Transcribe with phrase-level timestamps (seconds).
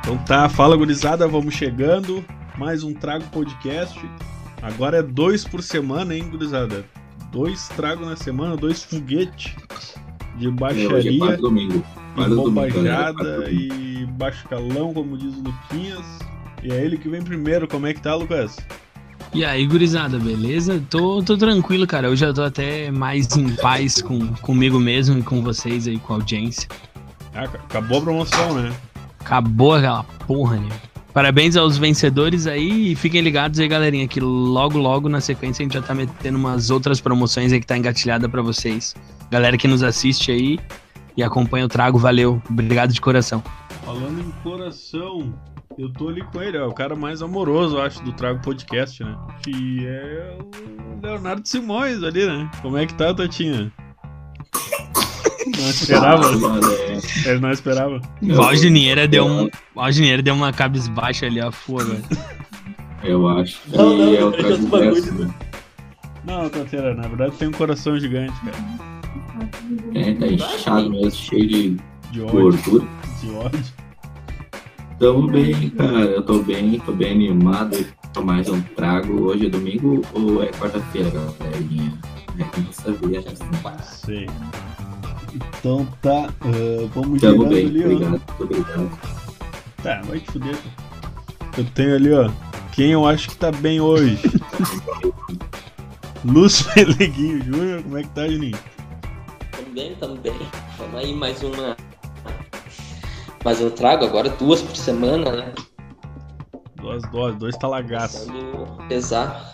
[0.00, 2.24] Então tá, fala gurizada, vamos chegando.
[2.56, 3.98] Mais um Trago Podcast.
[4.62, 6.84] Agora é dois por semana, hein, gurizada?
[7.32, 9.56] Dois tragos na semana, dois foguete
[10.36, 11.76] de É, é baixaria, quase domingo.
[11.78, 13.74] e Quase domingo, galera, quase bombajada domingo.
[13.74, 16.04] e baixo calão, como diz o Luquinhas.
[16.62, 18.56] E é ele que vem primeiro, como é que tá, Lucas?
[19.32, 20.82] E aí, gurizada, beleza?
[20.90, 22.10] Tô, tô tranquilo, cara.
[22.10, 26.14] Hoje eu tô até mais em paz com, comigo mesmo e com vocês aí, com
[26.14, 26.68] a audiência.
[27.32, 28.72] Ah, ca- acabou a promoção, né?
[29.20, 30.68] Acabou aquela porra, né?
[31.12, 35.64] Parabéns aos vencedores aí e fiquem ligados aí, galerinha, que logo, logo na sequência a
[35.64, 38.94] gente já tá metendo umas outras promoções aí que tá engatilhada pra vocês.
[39.28, 40.58] Galera que nos assiste aí
[41.16, 42.40] e acompanha o Trago, valeu.
[42.48, 43.42] Obrigado de coração.
[43.84, 45.34] Falando em coração,
[45.76, 49.02] eu tô ali com ele, ó, o cara mais amoroso, eu acho, do Trago Podcast,
[49.02, 49.16] né?
[49.42, 52.48] Que é o Leonardo Simões ali, né?
[52.62, 53.72] Como é que tá, Tatinha?
[55.60, 56.26] Não esperava?
[56.26, 57.28] Ah, mano, é.
[57.30, 58.00] Ele não esperava.
[58.22, 62.00] O Algineira deu, um, o Algineira deu uma cabisbaixa ali, ó, foda.
[63.02, 65.34] Eu acho que Não, não, é o deixa trago os bagulho.
[66.24, 68.90] Não, Tateira, na verdade tem um coração gigante, cara.
[69.94, 71.76] É, tá inchado mesmo, cheio de
[72.12, 72.84] De gordura.
[73.22, 73.64] de ódio.
[74.98, 76.00] Tamo bem, cara.
[76.00, 79.22] Eu tô bem, tô bem animado pra mais um trago.
[79.22, 81.92] Hoje é domingo ou é quarta-feira, galerinha?
[82.38, 83.22] É que não sabia.
[83.82, 84.26] Sei.
[85.34, 87.86] Então tá, ah, vamos Tamo bem, ali, ó.
[87.86, 88.98] obrigado, obrigado.
[89.82, 90.56] Tá, vai te fuder.
[91.56, 92.30] Eu tenho ali, ó.
[92.72, 94.18] Quem eu acho que tá bem hoje?
[96.24, 98.58] Lúcio Peleguinho Júnior, como é que tá, Juninho?
[99.52, 100.38] Tamo bem, tamo bem.
[100.78, 101.76] Vamos aí, mais uma.
[103.44, 105.54] Mais um trago, agora duas por semana, né?
[106.76, 108.26] Duas doses, dois talagaços.
[108.26, 109.50] Começando a pesar.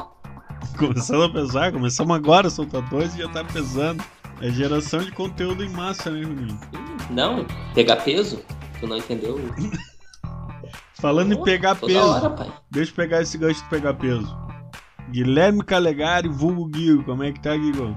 [0.77, 4.03] Começando a pesar, começamos agora, soltar dois e já tá pesando.
[4.41, 6.59] É geração de conteúdo em massa, né, Juninho?
[7.11, 8.43] Não, pegar peso?
[8.79, 9.39] Tu não entendeu?
[11.01, 12.53] Falando em pegar peso, hora, pai.
[12.71, 14.37] deixa eu pegar esse gancho de pegar peso.
[15.11, 17.97] Guilherme Calegari, vulgo Guigo, como é que tá, Guigo?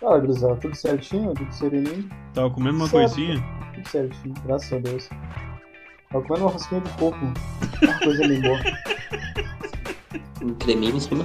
[0.00, 1.32] Fala, Grisal, tudo certinho?
[1.34, 2.08] Tudo sereninho?
[2.34, 3.14] Tava comendo uma Certo.
[3.14, 3.44] coisinha?
[3.74, 5.08] Tudo certinho, graças a Deus.
[6.10, 7.18] Tava comendo uma rosquinha de coco,
[7.82, 8.58] uma coisa bem boa.
[10.42, 11.24] Um creminho em cima.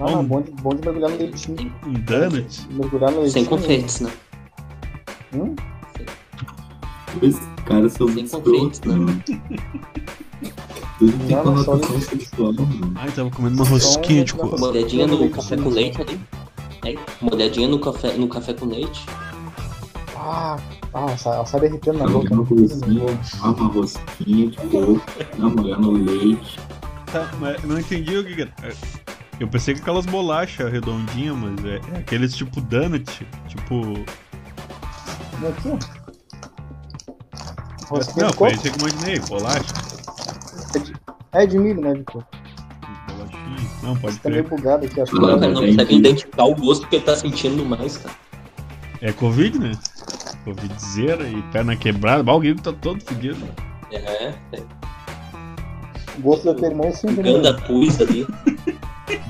[0.00, 0.24] Ah, Bom.
[0.24, 1.72] bom de, bom de mergulhar no leitinho.
[1.86, 2.66] Um donut?
[2.70, 3.30] Mergulhar no leitinho.
[3.32, 4.10] Sem confeitos, né?
[5.34, 5.54] Hum?
[7.22, 9.22] Os caras são Sem muito confeitos, escrotos, mano.
[10.98, 12.92] Tudo tem Não, não, conotação sexual, mano.
[12.96, 14.56] Ai, tava comendo uma rosquinha de coco.
[14.56, 16.20] Uma olhadinha no café com leite ali.
[16.84, 19.04] É, uma olhadinha no café, no café com leite.
[20.16, 20.56] Ah,
[20.94, 22.32] ah ela sai- sai derretendo na boca.
[22.34, 25.00] uma coisinha, dá uma rosquinha de coco,
[25.38, 26.58] uma olhada no leite.
[27.12, 28.52] Tá, mas não entendi o que que era.
[29.40, 34.04] Eu pensei que aquelas bolachas redondinhas, mas é, é aqueles tipo donut, tipo...
[35.40, 35.70] Não, aqui.
[37.88, 39.74] Rosquinha Não, de foi isso que eu imaginei, bolacha.
[41.32, 42.26] É de milho, né, de coco.
[43.08, 43.70] Bolachinha.
[43.82, 46.44] Não, pode Tá meio bugado aqui, acho que O cara mas não é consegue identificar
[46.44, 48.14] o gosto que ele tá sentindo mais, cara.
[49.00, 49.72] É Covid, né?
[50.44, 52.22] Covidzeira e perna quebrada.
[52.22, 53.38] Bah, o Guigo tá todo fodido.
[53.90, 54.62] É, é.
[56.18, 58.26] o gosto da tua irmã é sempre Pegando a pus ali.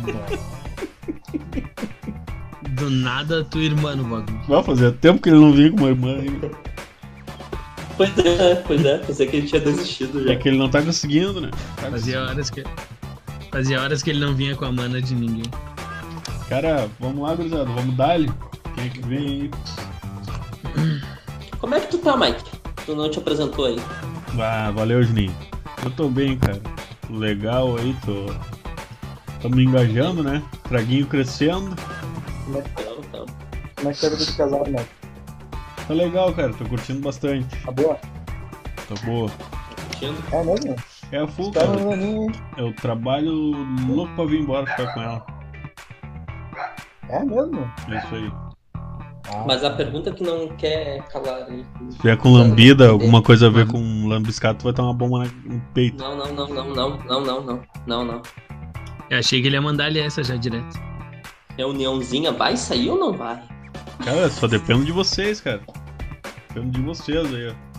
[2.71, 4.41] Do nada, tua irmã no bagulho.
[4.49, 6.51] Vai fazer tempo que ele não vinha com uma irmã ainda.
[7.97, 8.99] Pois é, pois é.
[8.99, 10.33] Pensei que ele tinha desistido já.
[10.33, 11.51] É que ele não tá conseguindo, né?
[11.77, 12.65] Tá Fazia horas que.
[13.53, 15.45] Fazia horas que ele não vinha com a mana de ninguém.
[16.49, 17.65] Cara, vamos lá, gurizada.
[17.65, 18.31] Vamos dar-lhe.
[18.75, 19.51] Quem é que vem aí?
[21.61, 22.43] Como é que tu tá, Mike?
[22.87, 23.77] Tu não te apresentou aí.
[24.39, 25.35] Ah, valeu, Juninho.
[25.85, 26.63] Eu tô bem, cara.
[27.11, 28.33] Legal aí, tô.
[29.41, 30.43] Tamo engajando, né?
[30.65, 31.75] Traguinho crescendo.
[32.45, 34.85] Como é que tá a vida de casado, né?
[35.89, 36.53] Tá legal, cara.
[36.53, 37.57] Tô curtindo bastante.
[37.65, 37.95] Tá boa?
[37.95, 39.31] Tá boa.
[39.87, 40.17] Curtindo?
[40.33, 40.77] É mesmo?
[41.13, 41.67] É a full, cara.
[41.97, 42.31] hein?
[42.57, 43.33] Eu trabalho
[43.89, 45.27] louco pra vir embora ficar com ela.
[47.09, 47.73] É mesmo?
[47.89, 48.33] É isso aí.
[49.33, 51.65] Ah, Mas a pergunta que não quer calar aí.
[51.91, 55.25] Se tiver com lambida, alguma coisa a ver com lambiscato, tu vai ter uma bomba
[55.45, 56.03] no peito.
[56.03, 58.23] Não, não, não, não, não, não, não, não, não, não.
[59.11, 60.79] Eu achei que ele ia mandar-lhe essa já direto.
[61.59, 63.43] Reuniãozinha vai sair ou não vai?
[64.05, 65.61] Cara, só depende de vocês, cara.
[66.49, 67.71] Depende de vocês aí, ó.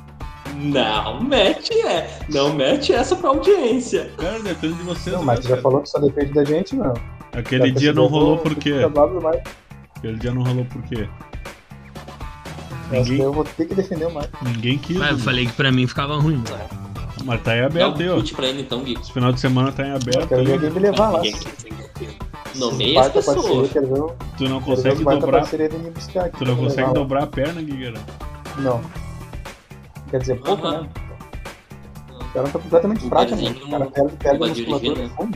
[0.53, 2.19] Não mete é.
[2.29, 4.11] Não mete essa pra audiência.
[4.17, 5.61] Cara, depende de vocês, Não, mas né, tu já cara?
[5.61, 6.93] falou que só depende da gente, não.
[7.33, 8.73] Aquele Já dia não rolou por quê?
[9.95, 11.07] Aquele dia não rolou por quê?
[12.91, 14.27] Ninguém, eu vou ter que defender o mais.
[14.41, 14.97] ninguém quis.
[14.97, 15.23] Mas eu né?
[15.23, 16.43] falei que pra mim ficava ruim.
[17.23, 18.17] Mas tá em Dá aberto, um aí, ó.
[18.17, 18.93] chute pra ele então, Gui.
[18.99, 20.27] Esse final de semana tá em Eu aberto.
[20.27, 20.53] quero ver aí.
[20.53, 21.21] alguém me levar lá.
[22.55, 23.71] Nomeia as parceria, pessoas.
[23.75, 25.43] o- Tu não consegue dobrar.
[25.43, 26.37] aqui.
[26.37, 27.99] Tu não consegue dobrar a perna, Guigueira.
[28.57, 28.81] Não.
[30.09, 30.89] Quer dizer, pouco, né?
[32.33, 33.49] cara tá completamente O fraco, né?
[33.65, 35.31] O cara perde, perde a musculatura dirigir, né?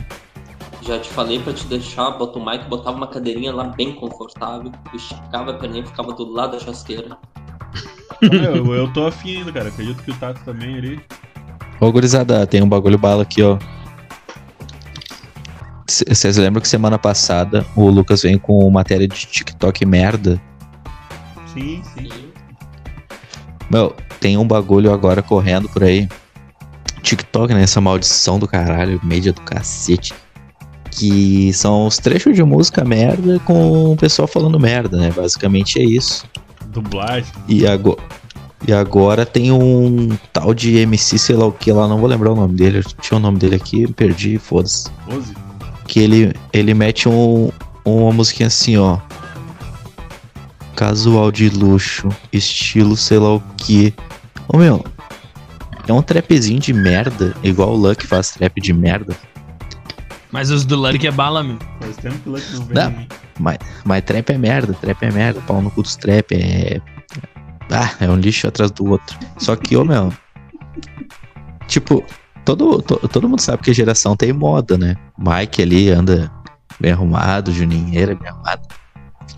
[0.82, 4.70] Já te falei pra te deixar, bota o Mike, botava uma cadeirinha lá bem confortável,
[4.94, 7.16] esticava a perninha e ficava do lado da chasqueira.
[8.22, 9.68] eu, eu tô afim ainda, cara.
[9.68, 11.00] Acredito que o Tato também ali.
[11.80, 13.58] Ô, gurizada, tem um bagulho bala aqui, ó.
[15.86, 20.40] Vocês lembram que semana passada o Lucas veio com matéria de TikTok merda?
[21.52, 22.08] Sim, sim.
[23.70, 26.08] Meu, tem um bagulho agora correndo por aí.
[27.02, 27.62] TikTok, né?
[27.62, 30.14] Essa maldição do caralho, mídia do cacete.
[30.90, 35.12] Que são os trechos de música merda com o pessoal falando merda, né?
[35.14, 36.26] Basicamente é isso.
[36.66, 37.30] Dublagem.
[37.46, 37.96] E, ago
[38.66, 42.32] e agora tem um tal de MC, sei lá o que lá, não vou lembrar
[42.32, 42.82] o nome dele.
[43.00, 44.90] Tinha o nome dele aqui, perdi, foda-se.
[45.08, 45.34] 12.
[45.86, 47.50] Que ele, ele mete um,
[47.84, 48.98] uma musiquinha assim, ó.
[50.74, 53.94] Casual de luxo, estilo sei lá o que.
[54.48, 54.84] Ô meu,
[55.86, 59.16] é um trapzinho de merda, igual o Luck faz trap de merda.
[60.32, 61.56] Mas os do Lurk é bala, meu.
[61.80, 63.06] Faz tempo que o Luck não vem Não.
[63.38, 66.80] Mas, mas trap é merda, trap é merda, pau no cu dos trap, é.
[67.70, 69.18] Ah, é um lixo atrás do outro.
[69.38, 70.12] Só que, ô meu.
[71.66, 72.04] Tipo,
[72.44, 74.96] todo, to- todo mundo sabe que a geração tem moda, né?
[75.18, 76.30] Mike ali anda
[76.78, 78.62] bem arrumado, Juninheira bem arrumado.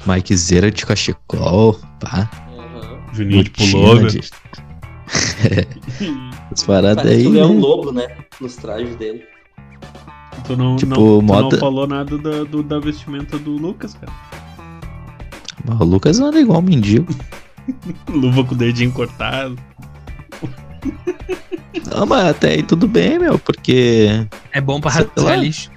[0.06, 2.28] Mike Zera de cachecol, pá.
[2.56, 2.98] Aham.
[3.14, 4.10] Juninho de pullover.
[4.10, 4.30] de-
[6.52, 7.26] As paradas Parece aí.
[7.26, 7.60] o Leão né?
[7.60, 8.06] Lobo, né?
[8.40, 9.25] Nos trajes dele.
[10.44, 13.94] Tu não, Tipo, não, tu moda- não falou nada da, do- da vestimenta do Lucas,
[13.94, 14.12] cara.
[15.64, 17.12] Mas O Lucas anda igual um mendigo.
[18.09, 19.56] Luva com o dedinho cortado.
[21.94, 25.70] Não, mas até aí tudo bem, meu, porque É bom pra rasgar lixo.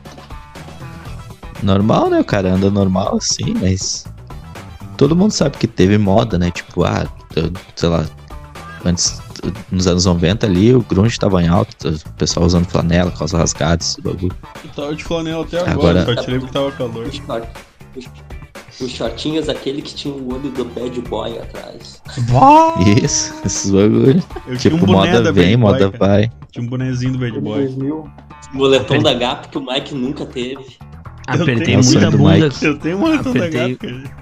[1.64, 2.20] Normal, né?
[2.20, 4.06] O cara anda normal assim, mas.
[4.98, 6.52] Todo mundo sabe que teve moda, né?
[6.52, 7.08] Tipo, ah,
[7.76, 8.06] sei lá.
[8.84, 9.22] Antes,
[9.72, 13.82] nos anos 90 ali, o grunge tava em alta, o pessoal usando flanela, calça rasgada,
[13.84, 14.36] esse bagulho.
[14.64, 17.06] Eu tava de flanela até agora, Agora- só tirei porque tava calor.
[18.72, 22.02] Os, os shortinhos, aquele que tinha o olho do bad boy atrás.
[23.04, 24.24] Isso, esses bagulho.
[24.48, 25.98] Eu tinha Tipo, um moda da vem, Boy, moda cara.
[25.98, 26.32] vai.
[26.52, 27.66] Tinha um bonezinho do Bad Boy.
[27.68, 28.10] 2000,
[28.54, 29.04] Moletom Apertei.
[29.04, 30.66] da Gap que o Mike nunca teve.
[31.28, 32.46] Apertei muita bunda.
[32.50, 32.66] Mike.
[32.66, 33.76] Eu tenho um moletom da Apertei.
[33.76, 34.22] Gap, cara.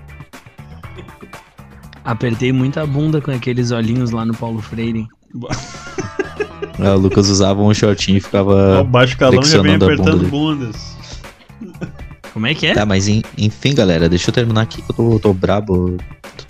[2.04, 5.07] Apertei muita bunda com aqueles olhinhos lá no Paulo Freire.
[6.80, 8.84] É, o Lucas usava um shortinho e O ficava.
[8.84, 10.31] baixo calão já vem apertando dele.
[10.31, 10.98] bundas.
[12.33, 12.73] Como é que é?
[12.73, 15.97] Tá, mas en- enfim, galera, deixa eu terminar aqui que eu tô, tô brabo.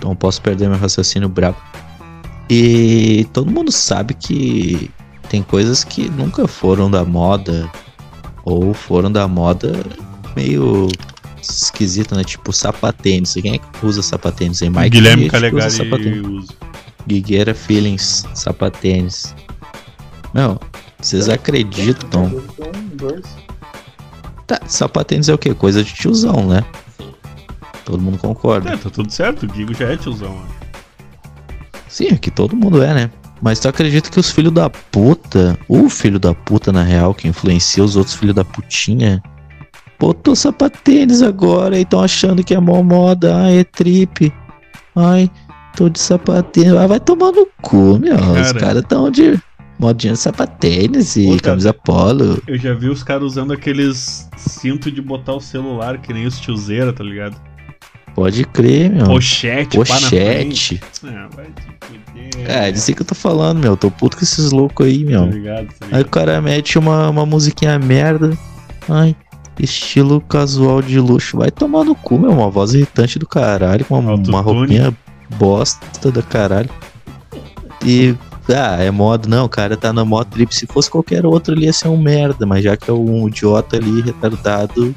[0.04, 1.58] Não posso perder meu raciocínio brabo.
[2.50, 4.90] E todo mundo sabe que
[5.30, 7.70] tem coisas que nunca foram da moda.
[8.44, 9.74] Ou foram da moda
[10.36, 10.88] meio
[11.42, 12.24] esquisito, né?
[12.24, 13.34] Tipo sapatênis.
[13.34, 14.70] Quem é que usa sapatênis aí?
[14.70, 16.28] Mike Guilherme Dias que usa Calegari sapatênis.
[16.44, 16.54] usa.
[17.08, 19.34] Guigueira Feelings, sapatênis.
[20.34, 20.60] Meu,
[21.02, 22.30] vocês acreditam?
[24.50, 25.54] Tá, sapatênis é o quê?
[25.54, 26.66] Coisa de tiozão, né?
[27.86, 28.72] Todo mundo concorda.
[28.72, 30.36] É, tá tudo certo, o Guigo já é tiozão.
[30.36, 30.70] ó.
[31.88, 33.12] Sim, aqui todo mundo é, né?
[33.44, 37.28] Mas tu acredita que os filhos da puta, o filho da puta, na real, que
[37.28, 39.22] influencia os outros filhos da putinha,
[40.00, 43.44] botou sapatênis agora e estão achando que é mó moda.
[43.44, 44.34] Ai, é trip.
[44.96, 45.30] Ai,
[45.76, 46.74] tô de sapatênis.
[46.74, 48.16] Ah, vai tomar no cu, meu.
[48.16, 48.60] Os Cara.
[48.60, 49.40] caras tão de
[49.80, 51.42] modinha de sapatênis e Ô, cara.
[51.42, 52.42] camisa polo.
[52.46, 56.40] Eu já vi os caras usando aqueles cinto de botar o celular, que nem os
[56.40, 57.36] tiozeira, tá ligado?
[58.14, 59.06] Pode crer, meu.
[59.06, 59.78] Pochete.
[59.78, 60.82] Pochete.
[61.06, 62.50] Ah, vai te fuder.
[62.52, 63.78] É, disso que eu tô falando, meu.
[63.78, 65.26] Tô puto com esses loucos aí, Tá meu.
[65.30, 68.38] ligado, tá Aí o cara mete uma, uma musiquinha merda.
[68.90, 69.16] Ai,
[69.60, 71.38] estilo casual de luxo.
[71.38, 72.32] Vai tomar no cu, meu.
[72.32, 73.86] Uma voz irritante do caralho.
[73.86, 74.94] Com uma, uma roupinha
[75.38, 76.70] bosta da caralho.
[77.86, 78.16] E.
[78.50, 79.28] Ah, é moda.
[79.28, 80.54] Não, o cara tá na moda trip.
[80.54, 82.46] Se fosse qualquer outro ali ia ser um merda.
[82.46, 84.96] Mas já que é um idiota ali, retardado.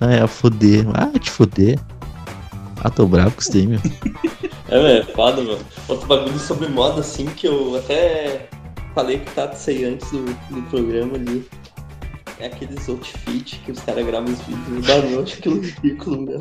[0.00, 0.86] Ah, é a fuder.
[0.94, 1.78] Ah, te fuder.
[2.82, 3.80] Ah, tô bravo com isso daí, meu.
[4.68, 5.58] É, meu, é foda, mano.
[5.88, 8.48] Outro bagulho sobre moda, assim, que eu até
[8.94, 11.46] falei que tá sei antes do, do programa ali.
[12.40, 14.86] É aqueles outfits que os caras gravam os vídeos.
[14.86, 16.40] Dá noite aquilo ridículo, meu.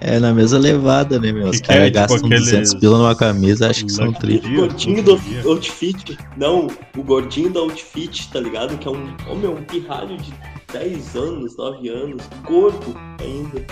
[0.00, 1.48] É na mesma levada, né, meu?
[1.48, 4.36] Os é, caras tipo gastam aqueles 200 pila numa camisa, acho que são Lucky tri.
[4.36, 6.18] O gordinho do outfit.
[6.36, 8.76] Não, o gordinho do outfit, tá ligado?
[8.78, 9.16] Que é um.
[9.28, 10.32] Ô meu, um pirralho de
[10.72, 13.64] 10 anos, 9 anos, gordo ainda.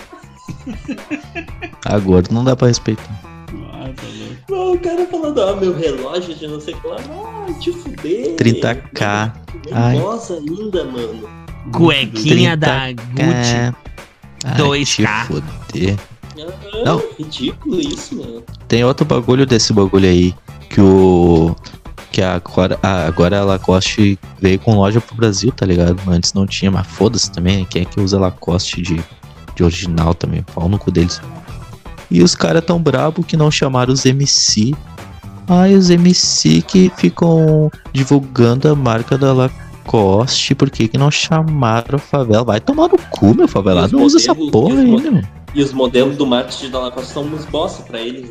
[1.87, 3.03] Ah, gordo não dá pra respeitar.
[3.71, 4.03] Ah, tá.
[4.49, 6.97] Não, o cara falando, ah, meu relógio de não sei o que lá.
[7.09, 8.35] Ah, te fuder.
[8.35, 9.33] 30k.
[9.71, 9.93] Ai.
[9.93, 11.29] Nervosa ainda, mano.
[11.71, 13.55] Cuequinha 30 da Gucci.
[13.55, 13.73] É.
[14.45, 14.85] Ai, 2K.
[14.85, 15.95] te foder.
[16.39, 17.01] Ah, Não.
[17.17, 18.43] Ridículo isso, mano.
[18.67, 20.33] Tem outro bagulho desse bagulho aí.
[20.69, 21.55] Que o.
[22.11, 25.99] Que agora, ah, agora a Lacoste veio com loja pro Brasil, tá ligado?
[26.07, 27.59] Antes não tinha, mas foda-se também.
[27.59, 27.65] né?
[27.69, 29.03] Quem é que usa Lacoste de,
[29.55, 30.41] de original também?
[30.53, 31.21] Pau no cu deles.
[32.09, 34.73] E os caras tão brabo que não chamaram os MC.
[35.47, 40.55] Ai, os MC que ficam divulgando a marca da Lacoste.
[40.55, 42.43] Por que, que não chamaram a favela?
[42.45, 43.95] Vai tomar no cu, meu favelado.
[43.97, 45.21] Não usa essa porra aí, meu.
[45.55, 48.29] E os modelos do marketing da Lacoste são uns bosta pra eles?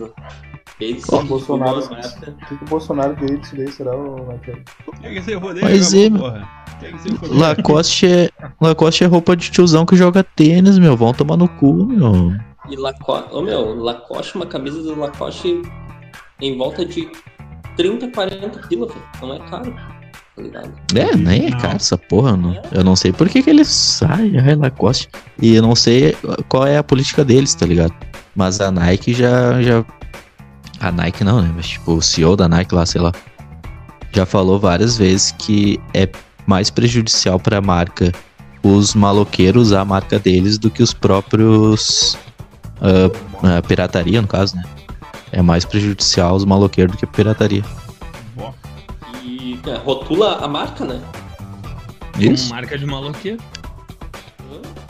[0.81, 2.35] Eles Ó, Bolsonaro- divulgam as marcas.
[2.35, 4.63] O que, que o Bolsonaro veio disso daí, será, o Michael?
[5.01, 6.65] Quem que se foder, Mas joga é, porra.
[7.31, 10.97] Lacoste é, Lacoste é roupa de tiozão que joga tênis, meu.
[10.97, 12.33] Vão tomar no cu, meu.
[12.69, 15.63] E Lacoste, ô meu, Lacoste, uma camisa do Lacoste
[16.41, 17.09] em volta de
[17.77, 18.89] 30, 40 pila.
[19.23, 19.75] Não é caro.
[20.37, 20.73] Tá ligado?
[20.95, 22.61] É, nem é caro essa porra, não.
[22.73, 25.09] Eu não sei por que, que eles saem, ai, Lacoste.
[25.41, 26.17] E eu não sei
[26.49, 27.95] qual é a política deles, tá ligado?
[28.35, 29.63] Mas a Nike já.
[29.63, 29.85] já...
[30.81, 31.53] A Nike não, né?
[31.55, 33.13] Mas tipo, o CEO da Nike lá, sei lá.
[34.13, 36.09] Já falou várias vezes que é
[36.47, 38.13] mais prejudicial pra marca
[38.65, 42.17] os maloqueiros usar a marca deles do que os próprios.
[42.81, 44.65] ah, a pirataria, no caso, né?
[45.31, 47.63] É mais prejudicial os maloqueiros do que a pirataria.
[49.67, 51.01] É, rotula a marca, né?
[52.19, 52.49] Isso.
[52.49, 53.43] Com marca de maloqueiro.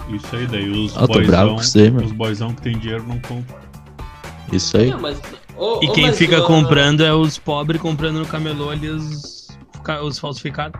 [0.08, 1.56] Isso aí, daí os Ah, boizão,
[1.92, 2.04] meu.
[2.04, 3.56] os boizão que tem dinheiro não compram.
[4.52, 4.90] Isso aí.
[4.90, 5.20] É, mas,
[5.56, 9.48] ô, E quem mas, fica ô, comprando é os pobres comprando no camelô ali os,
[10.02, 10.78] os falsificados.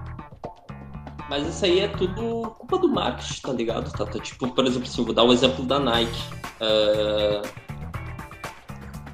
[1.31, 4.19] Mas isso aí é tudo culpa do marketing, tá ligado, Tata?
[4.19, 6.23] Tipo, por exemplo, assim, vou dar o exemplo da Nike.
[6.61, 7.43] Ah,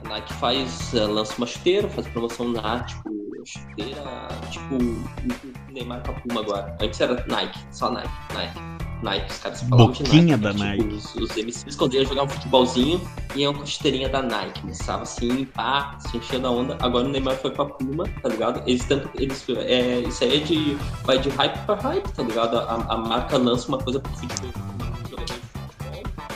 [0.04, 3.08] a Nike faz, eh, lança uma chuteira, faz promoção na, tipo,
[3.46, 6.76] chuteira, tipo, o Neymar com a Puma agora.
[6.80, 8.70] Antes era Nike, só Nike, Nike.
[9.02, 10.42] Nike, os caras falavam de Boquinha Nike.
[10.42, 10.76] da né?
[10.76, 10.96] Tipo, Nike.
[10.96, 13.00] Os, os MCs quando iam jogar um futebolzinho,
[13.34, 14.60] iam com a chuteirinha da Nike.
[14.60, 16.76] Começava assim, pá, se enchia da onda.
[16.80, 18.62] Agora o Neymar foi pra Puma, tá ligado?
[18.66, 22.58] Eles tentam, eles, é, isso aí é de, vai de hype pra hype, tá ligado?
[22.58, 24.50] A, a marca lança uma coisa pro de futebol,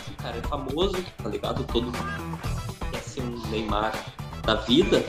[0.09, 1.65] o cara é famoso, tá ligado?
[1.65, 2.39] Todo mundo
[2.91, 3.93] quer ser um Neymar
[4.43, 5.05] da vida.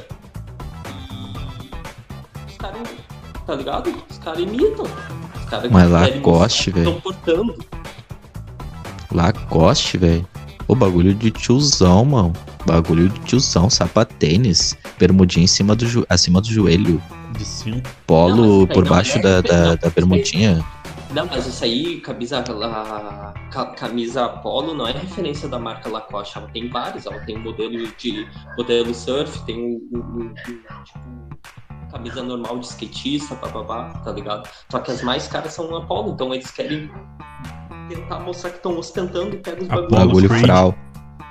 [2.65, 2.87] Os caras,
[3.45, 3.93] tá ligado?
[4.09, 4.85] Os caras imitam.
[5.35, 6.87] Os caras Mas Lacoste, velho.
[6.89, 7.55] Estão portando.
[9.11, 10.27] Lacoste, velho.
[10.67, 12.33] O bagulho de tiozão, mano.
[12.65, 16.99] Bagulho de tiozão, sapatênis, bermudinha em cima do jo- acima do joelho,
[17.37, 17.87] De cinco.
[18.07, 20.65] polo Não, por não baixo é da, da, não, da bermudinha.
[21.11, 26.39] Não, mas isso aí, camisa, la- ca- camisa polo não é referência da marca Lacoste.
[26.39, 27.05] Ela tem vários.
[27.05, 30.99] Ela tem o modelo de modelo surf, tem o, o- o- o, tipo,
[31.95, 34.49] camisa normal de skatista, papapá, tá ligado?
[34.69, 36.91] Só que as mais caras são a polo, então eles querem
[37.87, 39.91] tentar mostrar que estão ostentando e pegam os bagulhos.
[39.91, 40.75] Bagulho fral.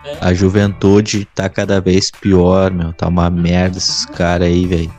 [0.05, 0.19] É.
[0.21, 2.93] A juventude tá cada vez pior, meu.
[2.93, 4.93] Tá uma merda esses caras aí, velho.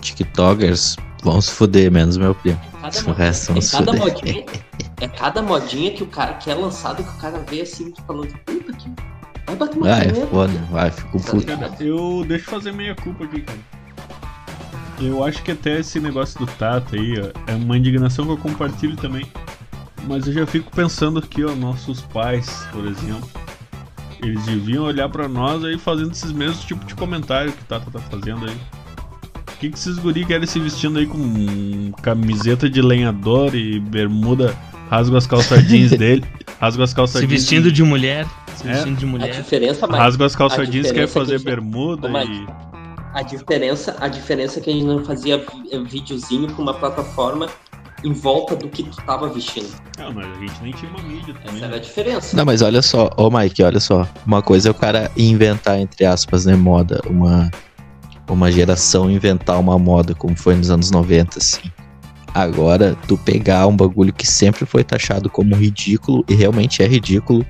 [0.00, 2.60] TikTokers vão se fuder, menos meu primo.
[2.80, 4.14] Cada O resto é vão se cada fuder.
[4.14, 4.44] modinha,
[5.00, 8.32] é cada modinha que o cara que é lançado que o cara vê assim falando,
[8.44, 8.90] puta que.
[9.46, 10.52] Vai bater uma Ah, é punheta", foda.
[10.70, 11.82] Vai, fico tá puto.
[11.82, 13.58] Eu deixa eu fazer meia culpa aqui, cara.
[15.00, 18.36] Eu acho que até esse negócio do Tata aí ó, é uma indignação que eu
[18.36, 19.24] compartilho também.
[20.06, 23.28] Mas eu já fico pensando aqui, ó, nossos pais, por exemplo.
[24.22, 27.90] Eles deviam olhar pra nós aí fazendo esses mesmos tipos de comentário que o Tata
[27.90, 28.56] tá fazendo aí.
[29.54, 34.56] O que, que esses guri querem se vestindo aí com camiseta de lenhador e bermuda,
[34.88, 36.24] rasga as calças jeans dele,
[36.60, 38.26] rasga as calças Se jeans vestindo de mulher.
[38.56, 38.72] Se É.
[38.72, 39.30] vestindo de A mulher.
[39.42, 42.08] diferença, mas rasga as a calças jeans, quer diferença é que fazer a gente- bermuda
[42.08, 42.46] Ô, e
[43.18, 47.48] a diferença, a diferença é que a gente não fazia eh, videozinho com uma plataforma
[48.04, 49.74] em volta do que tu tava vestindo.
[49.98, 51.56] Não, mas a gente nem tinha uma mídia também.
[51.56, 51.78] Essa era a né?
[51.80, 52.36] diferença.
[52.36, 54.06] Não, mas olha só, ô Mike, olha só.
[54.24, 57.00] Uma coisa é o cara inventar, entre aspas, né, moda.
[57.10, 57.50] Uma,
[58.30, 61.72] uma geração inventar uma moda, como foi nos anos 90, assim.
[62.32, 67.44] Agora, tu pegar um bagulho que sempre foi taxado como ridículo, e realmente é ridículo,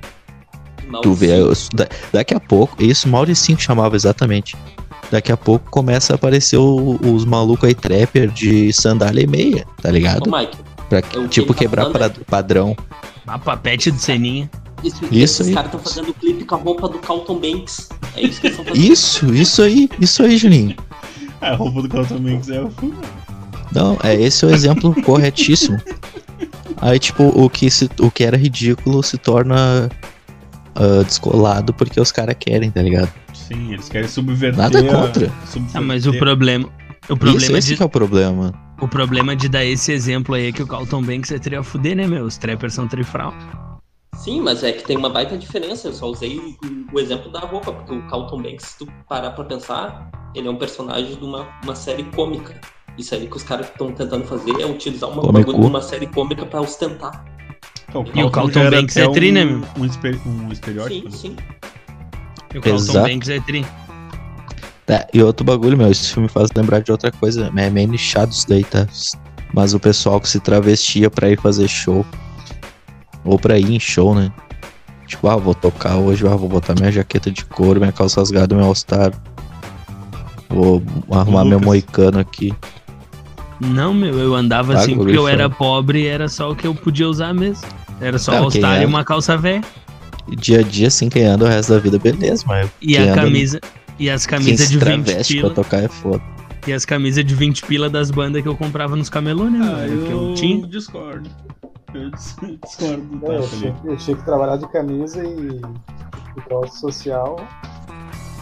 [1.03, 1.29] tu vê.
[1.75, 4.57] da- daqui a pouco, isso o Mauricinho chamava exatamente.
[5.11, 9.67] Daqui a pouco começa a aparecer o- os malucos aí, trapper de sandália e meia,
[9.81, 10.29] tá ligado?
[10.33, 10.57] Ô, Mike,
[10.89, 12.77] Pra, o que tipo, tá quebrar é- pra- padrão.
[13.27, 14.51] A papete de ceninha.
[14.83, 15.55] isso, Isso esses aí.
[15.55, 17.89] caras estão fazendo clipe com a roupa do Carlton Banks.
[18.17, 18.93] É isso que eles estão fazendo.
[18.93, 20.77] Isso, isso aí, isso aí, Juninho.
[21.41, 22.71] A roupa do Carlton Banks é o
[23.73, 25.79] Não, é esse é o exemplo corretíssimo.
[26.81, 29.89] Aí, tipo, o que, se, o que era ridículo se torna
[30.75, 33.13] ah, descolado porque os caras querem, tá ligado?
[33.49, 34.59] Sim, eles querem subverter.
[34.59, 35.33] Nada a- contra.
[35.47, 35.77] subverter.
[35.77, 36.67] Ah, mas o problema.
[37.09, 38.53] O Isso, problema, esse de, que é o problema.
[38.81, 41.97] o problema de dar esse exemplo aí é que o Carlton Banks é teria fuder,
[41.97, 42.25] né, meu?
[42.25, 43.33] Os trappers são trifral.
[44.15, 45.89] Sim, mas é que tem uma baita diferença.
[45.89, 46.57] Eu só usei o,
[46.93, 50.51] o exemplo da roupa, porque o Carlton Banks, se tu parar pra pensar, ele é
[50.51, 52.61] um personagem de uma, uma série cômica.
[52.99, 56.09] Isso aí que os caras estão tentando fazer é utilizar uma bagulho de uma série
[56.09, 57.25] cômica pra ostentar.
[57.89, 59.69] Então, E o Carlton Banks é tri, né, um, meu?
[59.79, 61.05] um, um Sim, estereótipo.
[61.09, 61.17] né?
[61.17, 61.37] sim.
[62.55, 63.03] E o Carlton.
[63.03, 63.65] Banks é tri.
[64.87, 67.53] Tá, e outro bagulho, meu, esse filme faz lembrar de outra coisa.
[67.55, 68.87] É meio nichado isso daí, tá?
[69.53, 72.05] Mas o pessoal que se travestia pra ir fazer show.
[73.25, 74.33] Ou pra ir em show, né?
[75.07, 78.55] Tipo, ah, vou tocar hoje, ah, vou botar minha jaqueta de couro, minha calça rasgada,
[78.55, 79.13] meu All-Star.
[80.49, 81.67] Vou arrumar meu Lucas.
[81.67, 82.55] moicano aqui.
[83.61, 86.67] Não, meu, eu andava Tá, assim porque eu era pobre e era só o que
[86.67, 87.67] eu podia usar mesmo.
[88.01, 88.87] Era só Não, o All-Star quem e é?
[88.87, 89.63] uma calça velha.
[90.31, 93.15] E dia a dia, assim, quem anda o resto da vida, beleza, mas E a
[93.15, 93.61] camisa.
[93.99, 95.47] E as camisas de 20 traveste pila.
[95.53, 96.23] pra tocar é foda.
[96.67, 99.59] E as camisas de 20 pila das bandas que eu comprava nos camelô, né?
[99.63, 100.67] Ah, eu eu tinha.
[100.67, 101.29] discordo.
[101.95, 105.61] Eu dis- discordo do É, eu, tinha, eu tinha que trabalhar de camisa e
[106.37, 107.37] e troço social.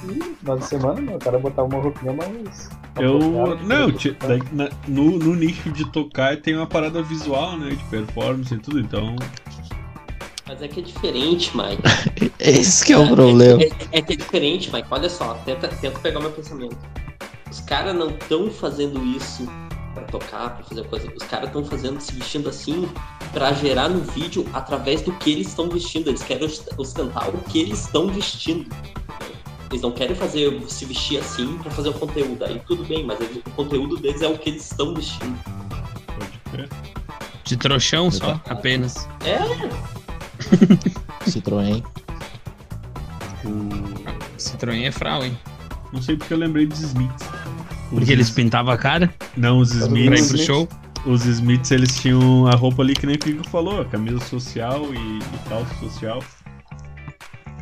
[0.05, 2.69] E final de semana, meu, o cara botava uma roupinha mais.
[2.99, 3.19] Eu.
[3.65, 7.71] Não, tipo, ti- daí, na- no, no nicho de tocar tem uma parada visual, né?
[7.71, 9.17] De performance e tudo, então.
[10.49, 11.83] Mas é que é diferente, Mike.
[12.39, 13.61] Esse que é o problema.
[13.63, 14.87] É, é- é que é diferente, Mike.
[14.91, 16.77] Olha só, tenta, tenta pegar o meu pensamento.
[17.51, 19.47] Os caras não estão fazendo isso
[19.95, 21.09] pra tocar, pra fazer coisa.
[21.17, 22.89] Os caras estão fazendo, se vestindo assim,
[23.33, 26.09] pra gerar no vídeo através do que eles estão vestindo.
[26.09, 28.71] Eles querem ost- ostentar o que eles estão vestindo.
[29.71, 32.45] Eles não querem fazer se vestir assim pra fazer o conteúdo.
[32.45, 35.37] Aí tudo bem, mas eles- o conteúdo deles é o que eles estão vestindo.
[36.19, 36.69] Pode crer.
[37.43, 39.09] De trouxão só, apenas.
[41.27, 41.83] Citroën.
[43.45, 45.37] O- Citroën é frau, hein?
[45.93, 47.27] Não sei porque eu lembrei dos Smiths.
[47.93, 50.29] Os Porque eles pintavam a cara Não, os ir pra ir Smiths.
[50.29, 50.69] pro show.
[51.07, 54.83] Os Smiths eles tinham a roupa ali que nem o Kiko falou, a camisa social
[54.93, 56.21] e, e calça social.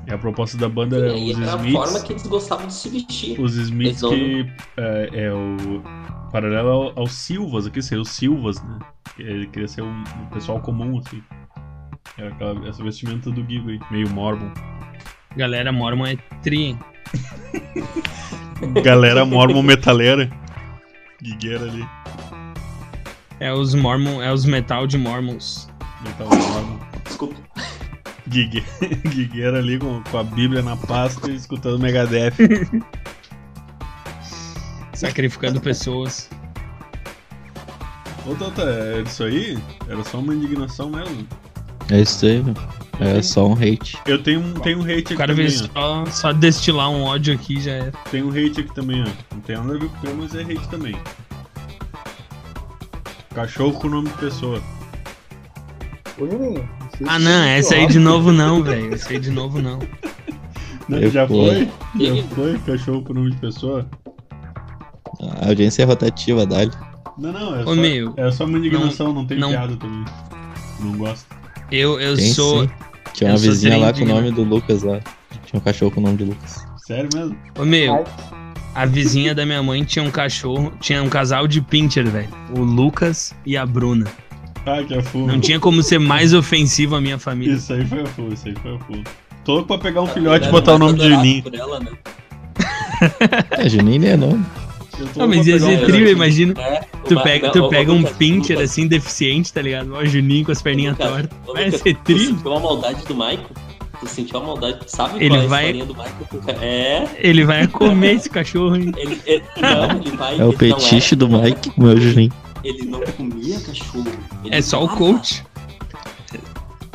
[0.06, 1.72] E a proposta da banda era os era a Smiths.
[1.72, 3.38] forma que eles gostavam de se vestir.
[3.40, 4.46] Os Smiths que
[4.78, 5.82] é, é o
[6.32, 8.78] paralelo ao, aos Silvas, aqui seria os Silvas, né?
[9.18, 11.22] Ele queria ser um, um pessoal comum, assim.
[12.16, 14.52] Era aquela, essa vestimenta do Gigo aí, meio Mormon.
[15.36, 16.76] Galera, Mormon é tri?
[18.84, 20.30] Galera Mormon metaleira.
[21.20, 21.84] Guigueira ali.
[23.40, 25.68] É os Mormon, é os metal de Mormons.
[26.02, 26.78] Metal Mormon.
[27.04, 27.34] Desculpa.
[28.28, 28.66] Guigueira,
[29.08, 32.34] Guigueira ali com, com a Bíblia na pasta e escutando Megadeth.
[34.94, 36.30] Sacrificando pessoas.
[38.26, 39.58] Ô Tata, é isso aí?
[39.88, 41.26] Era só uma indignação mesmo.
[41.90, 42.54] É isso aí, meu.
[43.00, 43.98] É só um hate.
[44.06, 46.04] Eu tenho um, tenho um hate aqui O cara também, veio ó.
[46.06, 47.92] só, só destilar um ódio aqui já era.
[48.10, 49.34] Tem um hate aqui também, ó.
[49.34, 50.94] Não tem nada a ver com o teu, mas é hate também.
[53.34, 54.62] Cachorro com nome de pessoa.
[56.18, 56.68] Ô, Juninho,
[57.08, 58.94] Ah, não, essa aí de novo não, velho.
[58.94, 59.78] Essa aí de novo não.
[60.86, 61.66] Não, Eu já foi?
[61.98, 63.88] Já foi cachorro com nome de pessoa?
[65.40, 66.70] A audiência é rotativa, Dali.
[67.16, 70.04] Não, não, é, Ô, só, meu, é só uma indignação, não, tem não- piada também.
[70.80, 71.24] Não gosto.
[71.70, 72.64] Eu, eu Tem sou.
[72.64, 72.70] sim.
[73.12, 74.98] Tinha uma vizinha lá com o nome do Lucas lá.
[75.46, 76.64] Tinha um cachorro com o nome de Lucas.
[76.86, 77.36] Sério mesmo?
[77.58, 78.04] Ô, meu,
[78.74, 80.72] a vizinha da minha mãe tinha um cachorro.
[80.80, 82.28] Tinha um casal de pincher, velho.
[82.56, 84.06] O Lucas e a Bruna.
[84.66, 85.26] Ah, que é full.
[85.26, 87.54] Não tinha como ser mais ofensivo a minha família.
[87.54, 89.04] Isso aí foi a full, isso aí foi a full.
[89.44, 91.42] Tô louco pra pegar um Tá filhote e botar o mais nome de adorado Juninho.
[91.42, 91.90] por ela, né?
[93.50, 94.44] É, Juninho nem é nome.
[94.98, 96.54] Eu Não, mas ia ser trio, imagina.
[96.60, 99.92] É, Tu pega, não, tu pega um Lucas, pincher Lucas, assim, deficiente, tá ligado?
[99.94, 101.28] Ó, o Juninho com as perninhas tortas.
[101.52, 102.18] Vai ser Tu trio.
[102.36, 103.46] sentiu a maldade do Michael?
[104.00, 104.78] Tu sentiu a maldade?
[104.80, 106.60] Tu sabe Ele qual é a vai- historinha do Michael?
[106.62, 108.92] É, Ele vai comer esse cachorro, hein?
[108.96, 110.40] ele, ele- não, ele vai...
[110.40, 112.32] É o petiche do Mike meu Juninho.
[112.62, 114.06] Ele não comia cachorro.
[114.44, 115.44] ele É só o coach.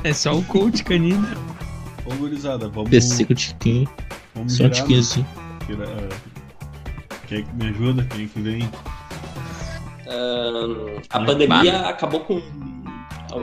[0.04, 1.28] É só o coach canino.
[2.06, 3.88] Ô, gurizada, vamos, Pessico tiquinho.
[4.34, 5.26] vamos Só um tiquinho assim.
[5.72, 6.08] Ah,
[7.30, 8.04] Quem é que me ajuda?
[8.06, 8.70] Quem é que vem?
[10.08, 12.42] Ahn, a pandemia acabou com.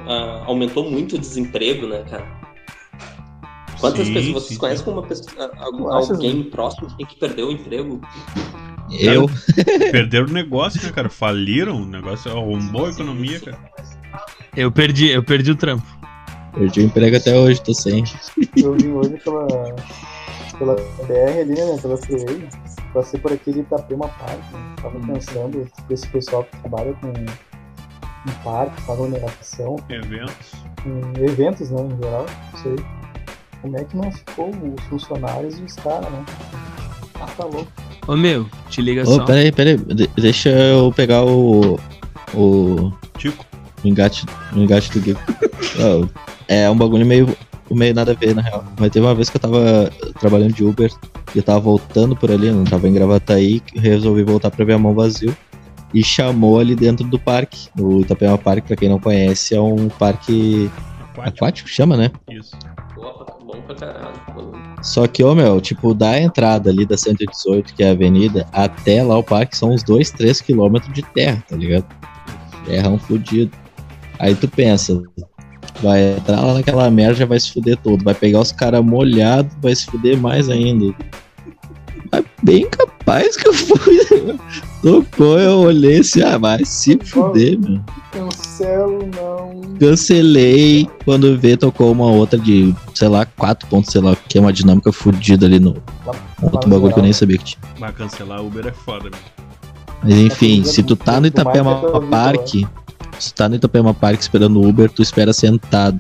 [0.09, 2.27] ah, aumentou muito o desemprego, né, cara?
[3.79, 8.01] Quantas Sim, pessoas sim, vocês conhecem uma pessoa, algum- alguém próximo que perdeu o emprego?
[8.91, 9.27] Eu,
[9.93, 11.09] Perderam o negócio, né, cara?
[11.11, 13.59] Faliram o negócio, arrombou a economia, cara.
[14.57, 15.87] Eu perdi, eu perdi o trampo.
[16.55, 18.03] perdi o emprego até hoje, tô sem.
[18.57, 19.47] Eu vim hoje pela,
[20.59, 21.79] pela BR ali, né?
[21.83, 22.49] Pela freeway.
[22.97, 24.39] Passei por aquele Itapema Park.
[24.53, 24.75] Né?
[24.81, 30.53] Tava pensando desse pessoal que trabalha com em parque, com aglomeração, Eventos.
[31.21, 31.83] eventos, né?
[31.83, 32.25] Em geral.
[32.55, 32.77] Não sei.
[33.61, 36.25] Como é que não ficou os funcionários e os caras, né?
[37.21, 37.71] Ah, tá louco.
[38.09, 39.25] Ô meu, te liga Ô, só.
[39.27, 39.77] peraí, peraí.
[39.77, 41.79] De- deixa eu pegar o.
[42.35, 42.93] O.
[43.19, 43.45] Tico.
[43.85, 45.17] O engate, o engate do Gui.
[45.79, 46.07] Ó,
[46.49, 47.37] é um bagulho meio,
[47.75, 48.65] meio nada a ver, na real.
[48.79, 50.91] Mas teve uma vez que eu tava trabalhando de Uber
[51.35, 54.75] e eu tava voltando por ali, não tava em Gravataí, que resolvi voltar pra ver
[54.75, 55.37] a mão vazio.
[55.95, 57.69] e chamou ali dentro do parque.
[57.79, 60.69] O Itapema Parque, pra quem não conhece, é um parque
[61.15, 61.23] Aquático.
[61.23, 62.11] aquático, chama, né?
[62.29, 62.55] Isso.
[62.95, 64.13] Boa pra- bom pra caralho.
[64.35, 64.53] pô.
[64.83, 69.03] Só que, ô meu, tipo, da entrada ali da 118, que é a avenida, até
[69.03, 71.87] lá o parque são uns 2, 3 quilômetros de terra, tá ligado?
[72.67, 73.53] Terrão fudido.
[74.19, 75.01] Aí tu pensa,
[75.83, 78.05] vai entrar lá naquela merda, já vai se fuder todo.
[78.05, 80.95] Vai pegar os caras molhados, vai se fuder mais ainda.
[82.13, 83.97] Mas bem capaz que eu fui.
[84.25, 84.39] né?
[84.83, 87.81] Tocou, eu olhei assim, ah, vai se fuder, meu.
[88.13, 89.61] Cancelo, não.
[89.79, 90.89] Cancelei.
[91.05, 94.53] Quando vê, tocou uma outra de, sei lá, 4 pontos, sei lá, que é uma
[94.53, 95.77] dinâmica fudida ali no
[96.41, 97.61] outro bagulho que eu nem sabia que tinha.
[97.79, 99.37] Vai cancelar Uber é foda, meu.
[100.03, 102.67] Mas enfim, Mas se tu tá no Itapema vida, Parque,
[103.19, 105.99] se tá no Itapema Parque esperando o Uber, tu espera sentado.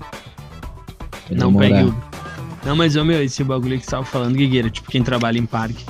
[1.29, 1.69] Vai Não demorar.
[1.69, 2.07] pegue Uber.
[2.65, 5.47] Não, mas, ô meu, esse bagulho que você tava falando, Guigueira, tipo, quem trabalha em
[5.47, 5.85] parque.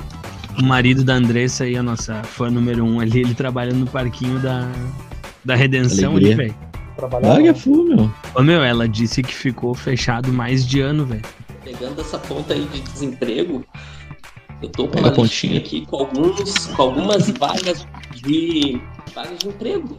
[0.61, 4.39] O marido da Andressa aí, a nossa fã número um ali, ele trabalha no parquinho
[4.39, 4.67] da,
[5.43, 6.35] da Redenção ali, Alegria.
[6.35, 6.55] velho.
[6.97, 7.27] Trabalhar.
[7.29, 8.11] Larga full, meu.
[8.35, 11.21] Ô meu, ela disse que ficou fechado mais de ano, velho.
[11.63, 13.63] Pegando essa ponta aí de desemprego,
[14.61, 15.59] eu tô com Pega uma pontinha.
[15.59, 17.85] aqui com, alguns, com algumas vagas
[18.15, 18.81] de
[19.13, 19.95] vagas de emprego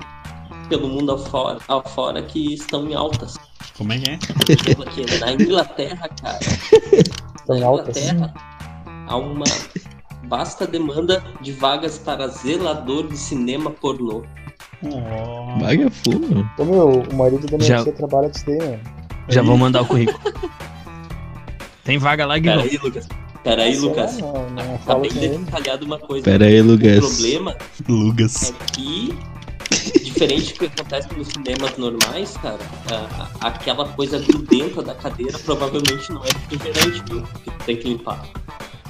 [0.69, 3.37] pelo mundo afora, afora que estão em altas.
[3.77, 5.19] Como é que é?
[5.21, 7.97] Na Inglaterra, cara, Estão na em altas.
[7.97, 8.35] Inglaterra
[9.07, 9.45] há uma
[10.29, 14.23] vasta demanda de vagas para zelador de cinema pornô.
[14.83, 15.63] Oh.
[15.63, 16.47] Larga full, meu.
[16.59, 18.81] Ô meu, o marido da minha Já- tia trabalha com isso daí, né?
[19.29, 20.19] Já vou mandar o currículo.
[21.85, 22.63] Tem vaga lá, Guigão.
[22.63, 23.09] Peraí, Lucas.
[23.43, 24.19] Peraí, Lucas.
[24.19, 25.11] Não, não Tá falo bem
[25.45, 26.25] detalhado uma coisa.
[26.25, 26.99] Pera aí, O Lucas.
[26.99, 27.57] problema
[27.89, 28.51] Lugas.
[28.61, 29.19] é que,
[30.03, 32.59] diferente do que acontece nos cinemas normais, cara,
[32.91, 37.23] a- a- aquela coisa grudenta da cadeira provavelmente não é refrigerante, viu?
[37.45, 38.23] Que tem que limpar.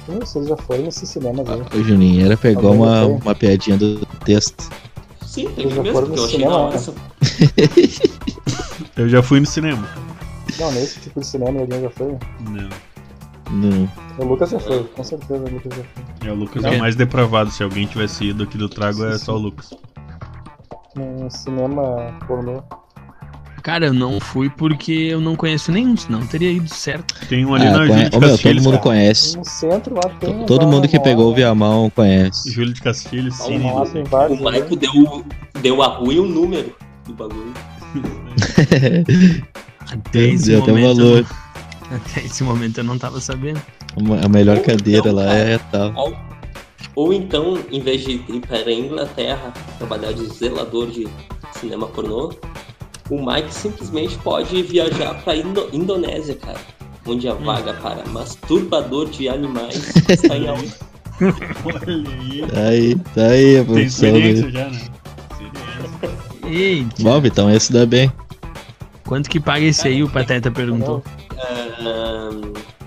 [0.05, 1.61] Sim, Vocês já foram nesses cinemas aí.
[1.79, 4.69] Ô, Juninho, era pegou uma, uma piadinha do texto.
[5.25, 7.89] Sim, tem Eu que já mesmo, porque eu no achei cinema, da hora né?
[8.97, 9.87] Eu já fui no cinema.
[10.59, 12.17] Não, nesse tipo de cinema alguém já foi.
[12.49, 12.69] Não.
[13.51, 13.91] Não.
[14.17, 16.27] O Lucas já foi, com certeza o Lucas já foi.
[16.27, 16.71] É, o Lucas Não.
[16.71, 17.51] é o mais depravado.
[17.51, 19.69] Se alguém tivesse ido aqui do trago, é só o Lucas.
[20.99, 22.61] Num cinema pornô.
[23.63, 27.13] Cara, eu não fui porque eu não conheço nenhum, senão teria ido certo.
[27.27, 28.77] Tem um ali Ah, na conhe- Júlio de Ô, meu, todo mundo cara.
[28.83, 29.37] conhece.
[29.37, 30.45] No centro lá tem.
[30.45, 32.51] Todo mundo que pegou o Viamão conhece.
[32.51, 33.71] Júlio de Castilhos, Uma Cine.
[33.73, 34.37] Lá tem O vários.
[34.39, 34.43] né?
[34.43, 35.25] Maico deu,
[35.61, 37.53] deu a rua e o número do bagulho.
[39.91, 40.97] Até esse Deu até momento.
[40.97, 41.17] valor.
[41.17, 41.49] eu não-
[41.97, 43.59] Até esse momento eu não tava sabendo.
[44.23, 46.28] A melhor cadeira então, lá cara, é tal.
[46.99, 51.07] Ou então, em vez de ir para a Inglaterra trabalhar de zelador de
[51.53, 52.33] cinema pornô,
[53.09, 56.59] o Mike simplesmente pode viajar para Indo Indonésia, cara.
[57.07, 60.89] Onde a vaga para masturbador de animais está em alta.
[61.65, 62.41] Olha aí.
[62.51, 64.57] Tá aí, tá aí a Tem profissão experiência dele.
[64.57, 64.89] já, né?
[66.51, 68.11] Eita, Bom, então esse dá bem.
[69.05, 70.03] quanto que paga esse aí?
[70.03, 71.01] O Pateta perguntou.
[71.79, 72.78] Ahn, o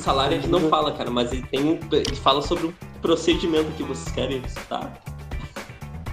[0.00, 3.82] salário ele não fala, cara, mas ele tem um, ele fala sobre o procedimento que
[3.82, 4.92] vocês querem citar.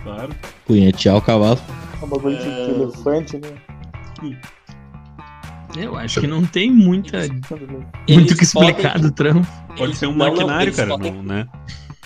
[0.04, 0.34] Claro.
[0.66, 1.60] Punhetear o cavalo.
[2.02, 2.70] Um bagulho de, de É.
[2.70, 4.38] elefante, né?
[5.76, 7.30] Eu acho que não tem muita, Eles
[8.10, 9.48] muito o que podem- explicar do trampo.
[9.78, 11.48] Pode ser um não, não, maquinário, eles cara, podem- não, né?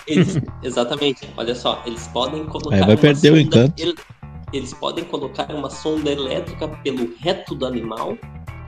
[0.07, 2.75] Eles- exatamente, olha só, eles podem colocar.
[2.75, 3.81] Aí vai perder o encanto.
[3.81, 3.95] el-
[4.51, 8.17] Eles podem colocar uma sonda elétrica pelo reto do animal,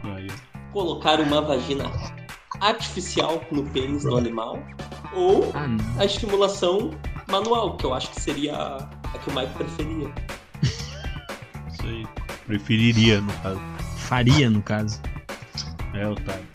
[0.03, 0.27] Aí.
[0.71, 1.83] colocar uma vagina
[2.59, 4.59] artificial no pênis do animal,
[5.13, 5.67] ou Ah,
[5.99, 6.91] a estimulação
[7.29, 10.11] manual, que eu acho que seria a, que o Mike preferia.
[11.71, 12.07] Isso aí.
[12.45, 13.61] Preferiria, no caso.
[13.97, 14.99] Faria, no caso.
[15.93, 16.45] É, Otávio.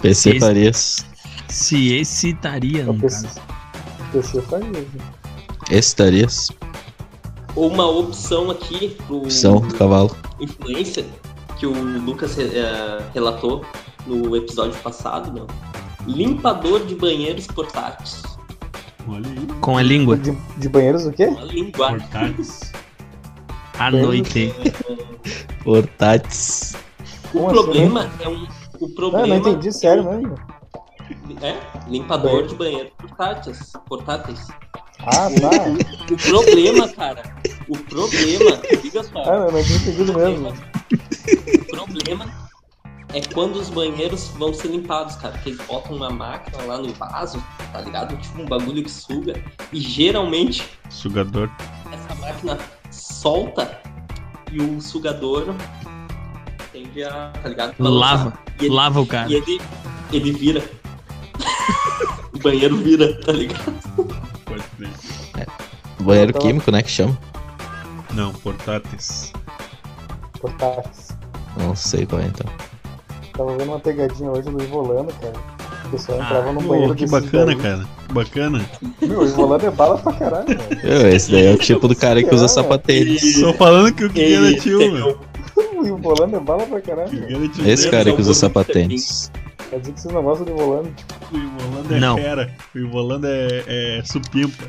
[0.00, 1.06] PC Esse- Farias.
[1.48, 3.40] Se excitaria, no Eu pensei- caso.
[4.12, 4.68] PC faria.
[4.70, 4.84] né?
[5.70, 6.48] Estarias.
[7.54, 10.16] Ou uma opção aqui pro Opção do cavalo.
[10.40, 11.04] influencer
[11.58, 13.64] que o Lucas eh, relatou
[14.08, 15.46] no episódio passado, não?
[16.06, 18.22] Limpador de banheiros portáteis.
[19.06, 19.46] Olha aí.
[19.60, 21.26] Com a língua, De, de banheiros o quê?
[21.26, 21.98] Uma linguagem.
[22.00, 22.72] Portáteis.
[23.78, 24.52] à noite.
[25.64, 26.74] Portáteis.
[27.34, 28.42] O Como problema é um.
[28.80, 30.34] O Ah, problema não entendi, sério mesmo.
[31.42, 31.56] É,
[31.88, 33.72] limpador de banheiro portáteis.
[33.88, 34.46] portáteis.
[35.00, 36.12] Ah, tá.
[36.12, 37.22] O problema, cara.
[37.68, 39.22] O problema, liga só.
[39.24, 40.48] Ah, eu não tinha entendido mesmo.
[40.48, 42.26] O problema
[43.14, 45.36] é quando os banheiros vão ser limpados, cara.
[45.38, 47.42] Que eles botam uma máquina lá no vaso,
[47.72, 48.16] tá ligado?
[48.18, 49.40] Tipo um bagulho que suga.
[49.72, 51.50] E geralmente Sugador.
[51.92, 52.58] essa máquina
[52.90, 53.80] solta
[54.52, 55.54] e o sugador
[56.72, 57.74] tende a, tá ligado?
[57.78, 58.18] Balançar.
[58.18, 59.30] Lava, E ele, lava o cara.
[59.30, 59.60] e ele,
[60.12, 60.70] ele vira.
[62.34, 63.74] o banheiro vira, tá ligado?
[64.44, 64.62] Pode
[65.00, 65.46] ser.
[66.00, 66.82] banheiro tava- químico, né?
[66.82, 67.18] Que chama.
[68.14, 69.32] Não, portáteis.
[70.40, 71.08] Portáteis.
[71.56, 72.46] Não sei qual é então.
[73.38, 75.32] Tava vendo uma pegadinha hoje do Ivolano, cara.
[75.86, 77.56] O pessoal entrava no banheiro Ah, que bacana, daí.
[77.56, 77.84] cara.
[78.08, 78.70] Que bacana.
[79.00, 80.46] Meu, o Ivolano é bala pra caralho.
[80.84, 83.40] Eu, esse daí é o tipo do cara que usa sapatênis.
[83.40, 85.18] Tô falando que o que era Ele tio, meu.
[85.78, 87.10] O Ivolano é bala pra caralho.
[87.64, 89.30] Esse cara que usa vou sapatênis.
[89.70, 90.94] Quer dizer que vocês não gostam do Ivolano.
[91.32, 92.16] O Ivolando é Não.
[92.16, 92.54] fera.
[92.74, 93.64] O Ivolando é,
[93.98, 94.64] é supimpa.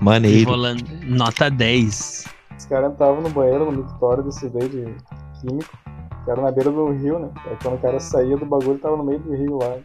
[0.00, 0.50] Maneiro.
[0.50, 0.82] Volando.
[1.06, 2.24] Nota 10.
[2.58, 4.94] Os caras entravam no banheiro, no mictório desse daí de
[5.40, 5.78] químico,
[6.24, 7.28] que era na beira do rio, né?
[7.46, 9.76] Aí quando o cara saía do bagulho, tava no meio do rio lá.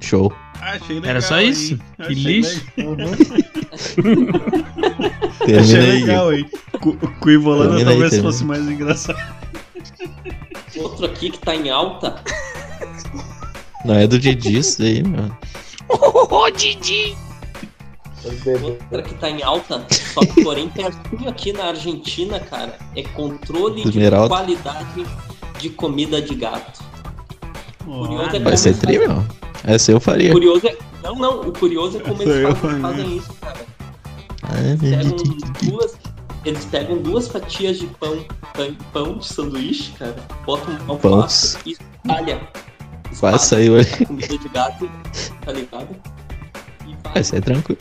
[0.00, 0.32] Show.
[0.60, 1.10] Ah, achei legal.
[1.10, 1.50] Era só hein?
[1.50, 1.76] isso?
[1.96, 2.64] Que Achei lixo.
[2.76, 2.92] legal.
[2.94, 3.04] Uhum.
[5.60, 6.50] Achei legal, hein?
[7.20, 8.20] Com, Ivolanda talvez terminei.
[8.22, 9.18] fosse mais engraçado.
[10.76, 12.22] Outro aqui que tá em alta.
[13.84, 15.30] Não é do Didi isso daí, meu.
[15.88, 17.16] Ô, Didi!
[18.24, 19.84] Outra que tá em alta.
[20.12, 24.28] Só que, porém, pertinho aqui na Argentina, cara, é controle de Esmeralda.
[24.28, 25.04] qualidade
[25.58, 26.82] de comida de gato.
[27.84, 29.24] Curioso é Vai ser tri, eles meu.
[29.64, 30.32] Essa eu O faria.
[30.32, 30.76] curioso é.
[31.02, 33.66] Não, não, o curioso é como Sou eles fazem, fazem isso, cara.
[34.42, 34.48] Ah,
[34.80, 35.70] Pegam Didi.
[35.70, 35.96] duas.
[36.44, 40.14] Eles pegam duas fatias de pão, pão, pão de sanduíche, cara,
[40.46, 41.14] botam um Pão.
[41.14, 42.36] alface e espalha.
[42.38, 43.86] Quase Espalha saiu ali.
[44.02, 44.90] a comida de gato,
[45.44, 45.88] tá ligado?
[46.86, 47.12] E vai.
[47.14, 47.80] Vai ser tranquilo.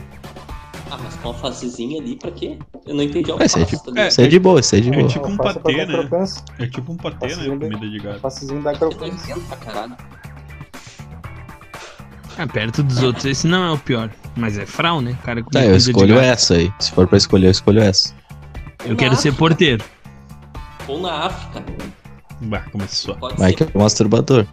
[0.90, 2.58] Ah, mas com alfacezinha ali, pra quê?
[2.86, 4.12] Eu não entendi Vai ser alface, tipo- tá ligado?
[4.12, 5.08] Isso é de boa, isso é de É boa.
[5.08, 6.26] tipo um Alface é pra patê, dar né?
[6.60, 7.36] É tipo um patê, né?
[7.36, 7.50] Né?
[7.60, 8.14] Comida de gato.
[8.16, 9.36] Alfacezinho da É crocância.
[12.40, 14.10] Ah, perto dos outros, esse não é o pior.
[14.36, 15.18] Mas é frau, né?
[15.24, 16.72] Cara com Tá, eu escolho essa aí.
[16.80, 18.14] Se for pra escolher, eu escolho essa.
[18.86, 19.84] Eu quero ser porteiro.
[20.88, 21.64] Ou na África.
[22.42, 23.16] Bah, começou.
[23.16, 24.46] Pode Mike ser, é o masturbador.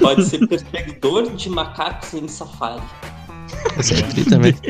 [0.00, 2.82] pode ser perseguidor de macacos em safari.
[3.78, 4.54] É tri também.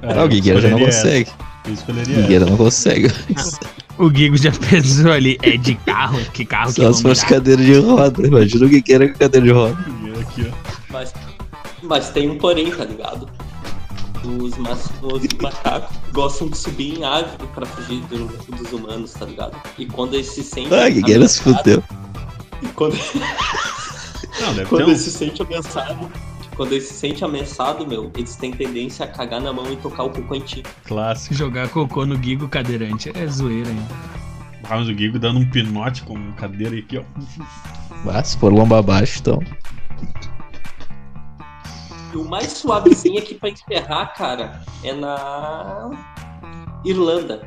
[0.00, 1.28] Ah, o Guigueira já não consegue.
[1.66, 3.10] Eu escolheria O Guigueira não consegue.
[3.98, 6.20] O Gigo já pensou ali, é de carro?
[6.32, 7.28] Que carro que Só se fosse dar?
[7.30, 8.24] cadeira de roda.
[8.24, 9.76] Imagina o Guigueira com cadeira de roda.
[10.20, 10.72] Aqui, ó.
[10.92, 11.12] Mas,
[11.82, 13.28] mas tem um porém, tá ligado?
[14.24, 19.26] Os, mas, os macacos gostam de subir em árvore pra fugir do- dos humanos, tá
[19.26, 19.56] ligado?
[19.78, 20.78] E quando eles se sentem.
[20.78, 21.82] Ah, Guigueira se fudeu.
[22.76, 22.96] Quando,
[24.40, 25.04] Não, deve quando ter eles um...
[25.04, 26.06] se sentem ameaçados.
[26.56, 30.04] Quando eles se sentem ameaçados, meu, eles têm tendência a cagar na mão e tocar
[30.04, 30.62] o cocô em ti.
[30.84, 31.34] clássico.
[31.34, 33.94] Jogar cocô no Gigo cadeirante é zoeira ainda.
[34.64, 37.02] Ah, mas o Gigo dando um pinote com cadeira aqui, ó.
[38.10, 39.40] Ah, se for lomba abaixo, então.
[42.12, 45.90] E o mais suavezinho aqui pra encerrar, cara, é na
[46.84, 47.42] Irlanda.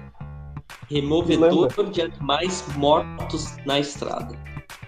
[0.89, 4.35] Removedor de animais mortos na estrada.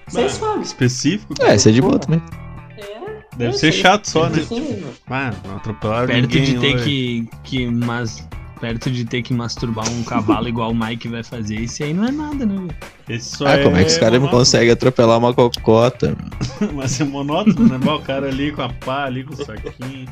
[0.08, 0.62] Isso é Ah, suave.
[0.64, 2.22] Específico, É, esse é de boa também.
[3.38, 3.72] É, Deve é ser aí.
[3.74, 4.44] chato só, né?
[5.10, 6.84] Ah, não atropelaram Perto ninguém de ter hoje.
[6.84, 8.28] que, que mas
[8.60, 12.06] perto de ter que masturbar um cavalo igual o Mike vai fazer, isso aí não
[12.06, 12.56] é nada, né?
[12.56, 12.76] velho?
[13.08, 16.18] Esse só Ah, como é que os caras não conseguem atropelar uma cocota?
[16.74, 17.78] Mas é monótono, né?
[17.94, 20.08] O cara ali com a pá, ali com o saquinho.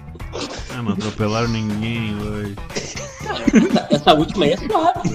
[0.78, 2.56] Ah, não atropelaram ninguém hoje.
[3.90, 5.10] Essa, última aí é suave.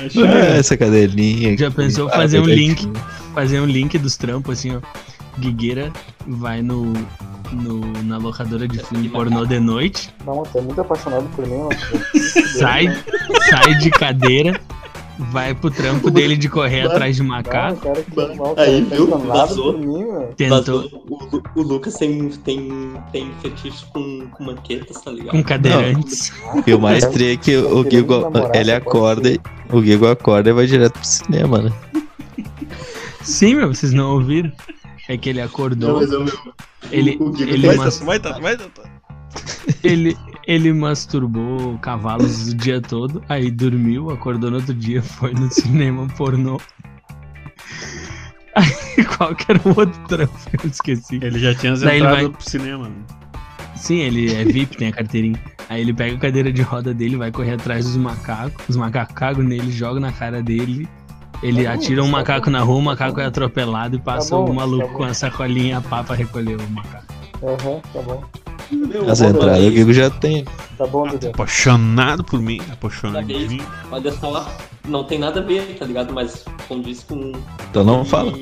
[0.00, 0.26] É Ah, chato.
[0.58, 1.56] essa cadelinha.
[1.56, 2.88] Já pensou Ah, fazer um link,
[3.34, 4.80] fazer um link dos trampos assim, ó.
[5.40, 5.92] Guigueira
[6.26, 6.92] vai no,
[7.52, 11.56] no na locadora de filme pornô de noite, Não, tu é muito apaixonado por mim,
[11.58, 11.70] mano.
[12.58, 12.86] sai,
[13.50, 14.60] sai de cadeira,
[15.18, 18.84] vai pro trampo dele de correr atrás de Não, macaco, cara que Mano, mal, aí,
[18.84, 19.06] tá viu?
[19.18, 19.72] Vazou.
[19.74, 20.28] por mim, mano.
[20.36, 25.32] Tentou o, o, o Lucas tem, tem, tem fetiche com, com manquetas, tá ligado?
[25.32, 26.32] com cadeirantes.
[26.66, 29.40] E o mais tri é que o Gigo, namorar, ele acorda, e-
[29.72, 31.72] o Gigo acorda e vai direto pro cinema, né?
[33.22, 34.50] Sim, meu, vocês não ouviram?
[35.08, 36.26] É que ele acordou, eu,
[36.92, 38.82] ele, o Guigo ele, Vai, mas- vai, Tato, vai, Tato.
[39.82, 45.50] ele, ele masturbou cavalos o dia todo, aí dormiu, acordou no outro dia, foi no
[45.50, 46.60] cinema pornô.
[48.54, 50.36] Aí, qual que era o outro trampo?
[50.62, 51.18] Eu esqueci.
[51.22, 52.88] Ele já tinha Daí ele entrado vai- pro cinema.
[52.88, 52.94] né?
[53.76, 55.40] Sim, ele é VIP, tem a carteirinha.
[55.68, 59.14] Aí ele pega a cadeira de roda dele, vai correr atrás dos macacos, os macacos
[59.14, 60.86] cagam nele, joga na cara dele.
[61.42, 63.98] Ele Tá atira um tá macaco bom, na rua, o tá macaco é atropelado e
[63.98, 64.98] passa bom, o maluco tá bom.
[64.98, 67.04] com a sacolinha a pá pra recolher o macaco.
[67.42, 68.22] Aham, tá bom.
[69.10, 70.44] As entradas o Gigo já tem.
[70.78, 71.28] Tá bom, Dudu.
[71.30, 73.66] Apaixonado por mim, apaixonadinho.
[73.90, 74.46] Olha só,
[74.86, 76.12] não tem nada a ver, tá ligado?
[76.12, 77.32] Mas condiz com.
[77.70, 78.32] Então não fala.
[78.32, 78.38] Com,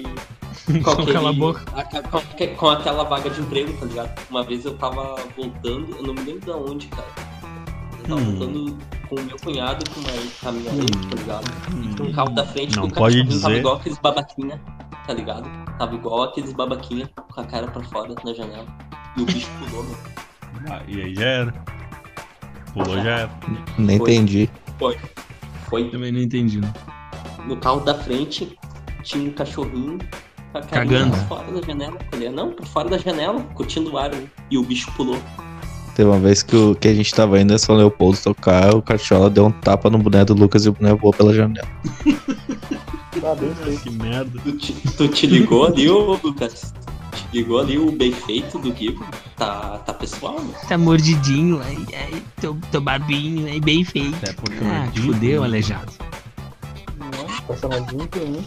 [0.74, 1.62] Então cala a boca.
[1.74, 2.20] a- com,
[2.56, 4.20] com aquela vaga de emprego, tá ligado?
[4.28, 7.08] Uma vez eu tava voltando, eu não me lembro de onde, cara.
[8.08, 8.36] Eu tava Hum.
[8.36, 11.08] voltando com o meu cunhado com uma caminhonete, Hum.
[11.10, 11.44] tá ligado?
[11.74, 12.06] Hum.
[12.08, 13.58] Um carro da frente Não do pode cachorrinho tava dizer.
[13.60, 14.60] igual aqueles babaquinha,
[15.06, 15.50] tá ligado?
[15.78, 18.66] Tava igual aqueles babaquinha com a cara pra fora na janela.
[19.16, 19.96] E o bicho pulou, meu.
[20.70, 21.54] Ah, e aí já era.
[22.72, 23.30] Pulou já era.
[23.78, 24.12] Nem Foi.
[24.14, 24.50] entendi.
[25.68, 26.60] Foi Também não entendi.
[26.60, 26.72] né?
[27.46, 28.58] no carro da frente,
[29.02, 29.98] tinha um cachorrinho
[30.52, 31.16] com a carinha Cagando.
[31.16, 31.98] por fora da janela.
[32.12, 34.10] Ele, não, por fora da janela, curtindo o ar.
[34.10, 34.26] né?
[34.50, 35.18] E o bicho pulou.
[35.98, 38.80] Teve uma vez que, o, que a gente tava indo em São Leopoldo tocar, o
[38.80, 41.66] Carchola deu um tapa no boneco do Lucas e o boneco voou pela janela.
[43.20, 43.34] Ah.
[43.82, 44.40] Que merda.
[44.44, 46.72] Tu te, tu te ligou ali, ô Lucas?
[47.10, 49.04] Te ligou ali o bem feito do Gibo?
[49.36, 50.54] Tá, tá pessoal, né?
[50.68, 54.14] Tá mordidinho, ai, ai, tô, tô babinho, ai, bem feito.
[54.22, 55.46] Até porque Ah, mordinho, fudeu, né?
[55.48, 55.92] aleijado.
[57.60, 58.46] Pra mim.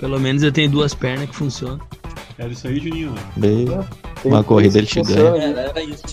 [0.00, 1.80] Pelo menos eu tenho duas pernas que funcionam.
[2.36, 3.14] Era isso aí, Juninho.
[3.36, 3.66] Bem,
[4.22, 5.30] Tem Uma corrida ele te que ganha.
[5.32, 6.04] funciona, Era, era isso.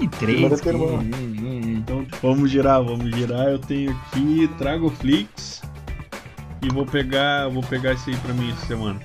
[0.00, 0.60] E três.
[0.60, 1.16] Que- pergunta.
[1.16, 1.60] hum, hum.
[1.78, 3.48] Então vamos girar, vamos girar.
[3.48, 5.62] Eu tenho aqui Trago Flix
[6.62, 9.00] e vou pegar, vou pegar esse aí pra mim essa semana.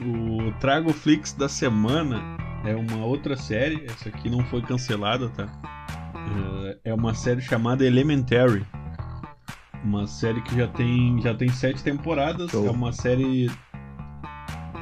[0.00, 2.22] O Trago Flix da semana
[2.64, 3.84] é uma outra série.
[3.86, 5.46] Essa aqui não foi cancelada, tá?
[6.14, 8.64] Eh, É uma série chamada Elementary.
[9.84, 12.50] Uma série que já tem já tem sete temporadas.
[12.50, 12.66] Show.
[12.66, 13.50] É uma série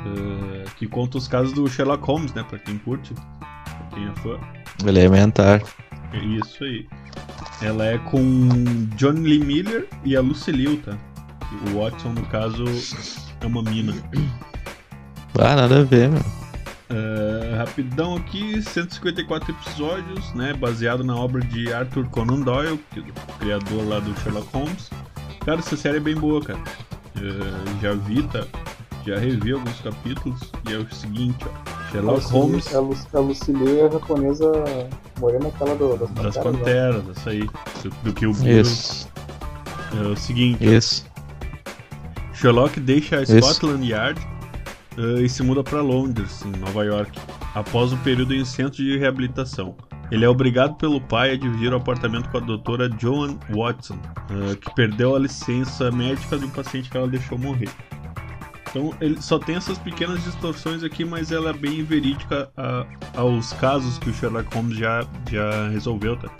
[0.06, 2.44] eh, que conta os casos do Sherlock Holmes, né?
[2.48, 4.38] Pra quem curte, pra quem é fã.
[4.86, 5.62] elementar.
[6.12, 6.86] É Isso aí.
[7.60, 8.48] Ela é com
[8.96, 10.96] John Lee Miller e a Lucy Liu, tá?
[11.70, 12.64] O Watson, no caso,
[13.40, 13.94] é uma mina.
[15.38, 16.22] Ah, nada a ver, meu.
[16.90, 20.52] É, rapidão aqui, 154 episódios, né?
[20.52, 24.90] Baseado na obra de Arthur Conan Doyle, que é o criador lá do Sherlock Holmes.
[25.44, 26.60] Cara, essa série é bem boa, cara.
[27.16, 28.44] É, já vi, tá?
[29.06, 31.90] Já revi alguns capítulos e é o seguinte, ó.
[31.90, 34.50] Sherlock Holmes A, Lu a Lucille é a japonesa
[35.20, 36.44] morena, aquela do, das das panteras.
[36.44, 37.02] né?
[37.02, 37.50] Panteras, essa aí.
[38.02, 39.08] Do, que o Isso,
[39.92, 41.04] É o seguinte, isso.
[42.32, 43.40] Sherlock deixa a Isso.
[43.42, 44.20] Scotland Yard
[44.96, 47.18] eh, e se muda para Londres, em Nova York,
[47.54, 49.76] após um período em centro de reabilitação.
[50.10, 53.98] Ele é obrigado pelo pai a dividir o apartamento com a doutora Joan Watson,
[54.30, 57.68] eh, que perdeu a licença médica de um paciente que ela deixou morrer.
[58.74, 63.52] Então ele só tem essas pequenas distorções aqui, mas ela é bem verídica a- aos
[63.52, 66.30] casos que o Sherlock Holmes já, já resolveu, tá?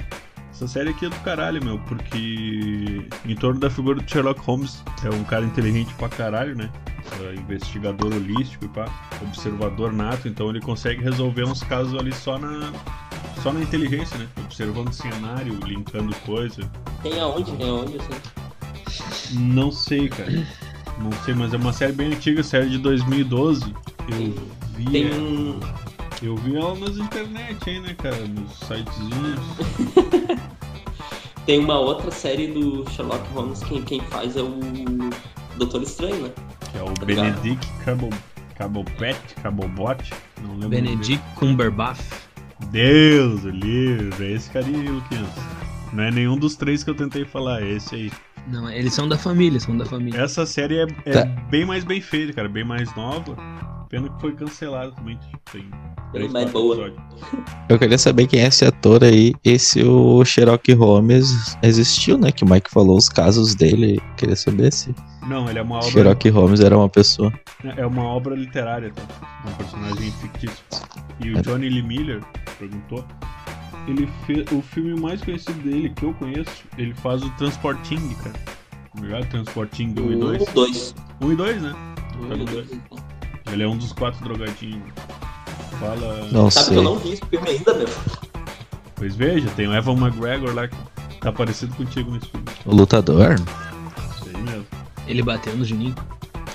[0.51, 4.83] Essa série aqui é do caralho, meu, porque em torno da figura do Sherlock Holmes
[5.05, 6.71] é um cara inteligente pra caralho, né?
[7.21, 8.87] É investigador holístico e pá,
[9.21, 12.73] observador nato, então ele consegue resolver uns casos ali só na
[13.43, 14.27] só na inteligência, né?
[14.45, 16.63] Observando o cenário, linkando coisa.
[17.03, 17.51] Tem aonde?
[17.57, 19.39] Tem aonde, assim?
[19.39, 20.31] Não sei, cara.
[20.99, 23.75] Não sei, mas é uma série bem antiga, série de 2012.
[24.09, 24.35] Eu
[24.77, 25.59] vi, Tem um.
[26.23, 28.17] eu vi ela nas internet aí, né, cara?
[28.27, 29.41] Nos sitezinhos.
[31.47, 34.61] Tem uma outra série do Sherlock Holmes, quem, quem faz é o
[35.57, 36.31] Doutor Estranho, né?
[36.71, 37.05] Que é o Tá?
[37.05, 38.09] Benedict Cabo,
[38.57, 40.11] Cabopet, Cabobot.
[40.41, 40.69] Não lembro.
[40.69, 42.01] Benedict Cumberbatch.
[42.71, 44.23] Deus, o livro.
[44.25, 45.29] É esse carinha aí, Luquinhas.
[45.93, 48.13] Não é nenhum dos três que eu tentei falar, é esse aí.
[48.49, 50.21] Não, eles são da família, são da família.
[50.21, 51.25] Essa série é, é Tá.
[51.51, 52.49] bem mais bem feita, cara.
[52.49, 53.37] Bem mais nova.
[53.89, 55.17] Pena que foi cancelada também.
[55.19, 55.69] tipo, Tem
[56.13, 56.93] três, boa.
[57.69, 59.35] Eu queria saber quem é esse ator aí.
[59.45, 62.33] Esse o Sherlock Holmes existiu, né?
[62.33, 64.01] Que o Mike falou os casos dele.
[64.17, 64.95] Queria saber se
[65.27, 65.89] Não, ele é uma obra.
[65.91, 67.31] Sherlock Holmes era uma pessoa.
[67.77, 69.03] É uma obra literária, tá?
[69.47, 70.65] Um personagem fictício.
[71.23, 72.23] E o Johnny Lee Miller
[72.59, 73.05] perguntou.
[73.87, 76.51] Ele fez o filme mais conhecido dele que eu conheço.
[76.79, 78.35] Ele faz o Transporting, cara.
[78.95, 79.29] Tá ligado?
[79.29, 80.43] Transporting 1 e 2.
[80.43, 80.95] Um, dois.
[81.21, 81.75] 1 e 2, né?
[82.21, 82.69] Um, dois.
[83.51, 84.83] Ele é um dos quatro drogadinhos.
[85.81, 86.29] Fala.
[86.31, 86.75] Não Sabe sei.
[86.75, 87.89] que eu não vi esse filme ainda, meu?
[88.95, 90.77] Pois veja, tem o Evan McGregor lá que
[91.21, 92.47] tá parecido contigo nesse filme.
[92.67, 94.67] O lutador Isso aí mesmo.
[95.09, 95.95] Ele bateu no Juninho.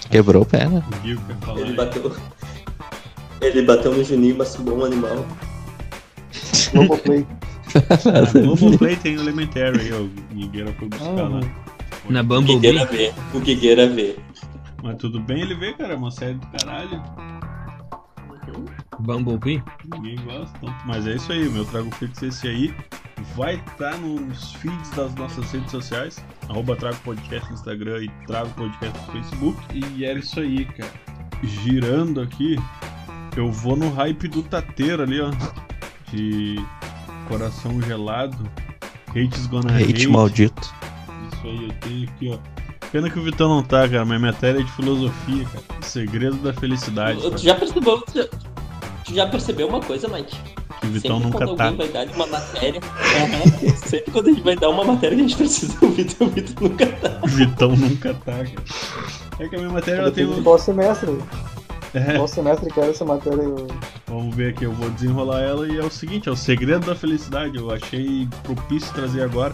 [0.09, 0.81] quebrou o pé, né?
[0.87, 1.59] O Gil quer falar.
[1.59, 1.75] Ele aí.
[1.75, 2.15] bateu.
[3.41, 5.25] Ele bateu no Juninho, mas um animal.
[6.73, 7.25] Globoplay.
[8.05, 10.01] Na Globoplay tem o Elementary aí, ó.
[10.01, 11.39] O Guigueira foi buscar Ah, lá.
[12.09, 12.53] Na O Bumblebee.
[12.55, 13.13] Guigueira vê.
[13.33, 14.15] O Guigueira vê.
[14.83, 15.93] Mas tudo bem ele vê, cara.
[15.93, 17.01] É uma série do caralho.
[18.99, 19.61] Bumblebee.
[19.93, 20.57] Ninguém gosta.
[20.57, 22.73] Então, mas é isso aí, meu Trago Fix esse aí.
[23.35, 26.23] Vai estar nos feeds das nossas redes sociais.
[26.49, 29.57] Arroba Trago Podcast no Instagram e Trago Podcast no Facebook.
[29.73, 30.91] E era isso aí, cara.
[31.43, 32.57] Girando aqui,
[33.35, 35.29] eu vou no hype do Tateiro ali, ó.
[36.11, 36.55] De
[37.27, 38.37] coração gelado.
[39.09, 39.91] Hate's gonna hate.
[39.91, 40.73] Hate maldito.
[41.33, 42.87] Isso aí, eu tenho aqui, ó.
[42.91, 45.63] Pena que o Vitão não tá, cara, mas minha matéria é de filosofia, cara.
[45.81, 47.19] O segredo da felicidade.
[47.21, 47.37] Tu cara.
[47.37, 48.27] já percebeu, tu já,
[49.03, 50.37] tu já percebeu uma coisa, Mike?
[50.79, 51.71] Que o Vitão sempre nunca quando tá.
[51.71, 52.81] vai dar uma matéria.
[53.75, 56.31] sempre quando a gente vai dar uma matéria que a gente precisa do Vitor, o
[56.31, 57.19] Vitor nunca tá.
[57.23, 58.51] O Vitão nunca tá, cara.
[59.39, 60.41] É que a minha matéria ela tem um.
[60.43, 61.17] qual semestre.
[61.93, 63.41] É, Qual semestre que era essa matéria?
[63.41, 63.67] eu-
[64.07, 66.95] Vamos ver aqui, eu vou desenrolar ela e é o seguinte, é o segredo da
[66.95, 67.57] felicidade.
[67.57, 69.53] Eu achei propício trazer agora,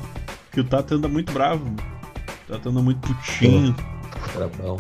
[0.51, 1.65] que o Tato anda muito bravo.
[1.65, 1.77] mano.
[2.47, 3.75] O Tato anda muito putinho,
[4.35, 4.77] Brabão.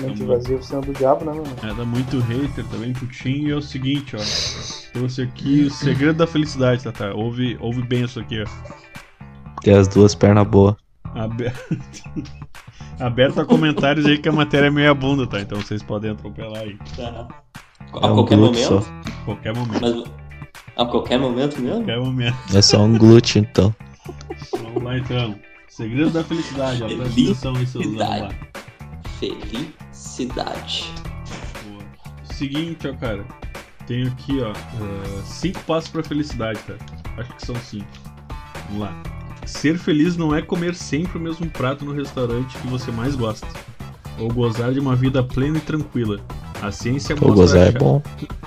[0.00, 1.54] Mente vazia oficina do diabo, né, mano?
[1.62, 3.48] anda muito hater também, putinho.
[3.48, 4.20] E é o seguinte, ó.
[4.94, 7.12] Trouxe aqui o segredo da felicidade, Tata.
[7.12, 8.46] Ouve, ouve bem isso aqui, ó.
[9.60, 10.74] Tem as duas pernas boas.
[11.14, 11.76] Aberto.
[12.98, 15.40] Aberto a comentários aí que a matéria é meia bunda, tá?
[15.40, 16.78] Então vocês podem atropelar aí.
[16.96, 17.28] Tá.
[17.94, 18.58] É A um qualquer momento.
[18.68, 18.78] só.
[18.78, 19.80] A qualquer momento.
[19.80, 20.20] Mas
[20.76, 21.76] a qualquer momento mesmo?
[21.78, 22.36] qualquer momento.
[22.54, 23.74] É só um glúteo, então.
[24.62, 25.34] Vamos lá então.
[25.68, 26.86] Segredo da felicidade, ó.
[26.86, 27.84] Presta atenção seus.
[29.18, 30.92] Felicidade.
[31.68, 31.82] Boa.
[32.24, 33.24] Seguinte, ó, cara.
[33.86, 34.50] Tenho aqui, ó.
[34.52, 36.78] eh, cinco passos pra felicidade, cara.
[37.18, 37.86] Acho que são cinco.
[38.68, 39.02] Vamos lá.
[39.46, 43.46] Ser feliz não é comer sempre o mesmo prato no restaurante que você mais gosta.
[44.18, 46.20] Ou gozar de uma vida plena e tranquila.
[46.62, 47.72] A ciência Pô, mostra é.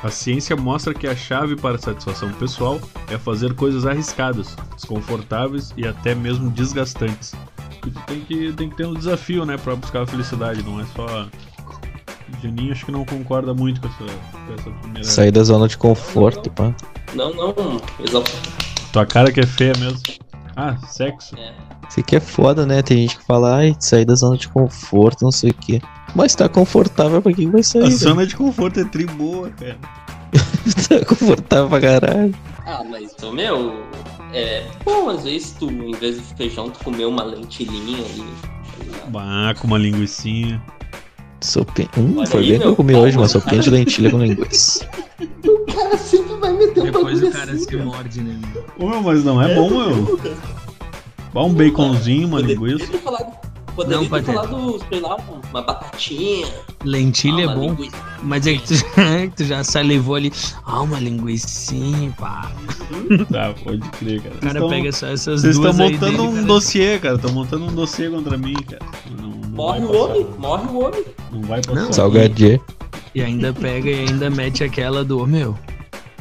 [0.03, 5.74] A ciência mostra que a chave para a satisfação pessoal é fazer coisas arriscadas, desconfortáveis
[5.76, 7.34] e até mesmo desgastantes.
[7.86, 10.80] E tu tem que, tem que ter um desafio, né, pra buscar a felicidade, não
[10.80, 11.28] é só.
[12.41, 15.03] Juninho acho que não concorda muito com essa, com essa primeira.
[15.03, 16.74] Sair da zona de conforto, pá.
[17.14, 17.82] Não, não.
[17.99, 18.32] Exato.
[18.91, 19.99] Tua cara que é feia mesmo.
[20.56, 21.36] Ah, sexo.
[21.38, 21.54] É.
[21.89, 22.82] Isso aqui é foda, né?
[22.82, 25.82] Tem gente que fala, ai, sair da zona de conforto, não sei o quê.
[26.16, 27.82] Mas tá confortável pra quem vai A sair?
[27.84, 27.97] velho?
[27.97, 29.78] zona de conforto é tri boa, cara.
[30.89, 32.36] tá confortável pra caralho.
[32.66, 33.84] Ah, mas, ô, meu,
[34.32, 38.24] é bom, às vezes tu, em vez de feijão, tu comer uma lentilhinha ali.
[39.10, 40.62] Bah, com uma linguicinha.
[41.41, 41.89] Sopinha.
[41.97, 44.88] Hum, Olha foi aí, bem que eu comi hoje, uma sopinha de lentilha com linguiça.
[45.68, 48.39] O cara sempre vai meter um Depois bagulho o cara assim, se morde, né?
[48.53, 48.66] meu?
[48.88, 50.20] Ô, meu, mas não é bom, meu.
[51.34, 52.91] Bah, um baconzinho, uma Poderia linguiça.
[52.91, 53.34] ter falado,
[53.76, 55.18] poderia Não, ter falado, sei lá,
[55.51, 56.47] uma batatinha.
[56.84, 57.97] Lentilha ah, é bom, linguiça.
[58.22, 60.32] mas é que, tu, é que tu já salivou ali.
[60.66, 62.51] Ah, uma linguicinha, pá.
[63.32, 64.36] Tá, pode crer, cara.
[64.36, 66.45] O cara Então- pega só essas Vocês estão duas aí montando dele, um cara.
[66.45, 67.16] dossiê, cara.
[67.16, 68.82] Estão montando um dossiê contra mim, cara.
[69.20, 71.03] Não, não Morre o homem, morre o homem.
[71.32, 71.80] Não vai passar.
[71.82, 72.61] Não, Salgadinho.
[73.16, 75.57] E ainda pega e ainda mete aquela do, "Ô, meu.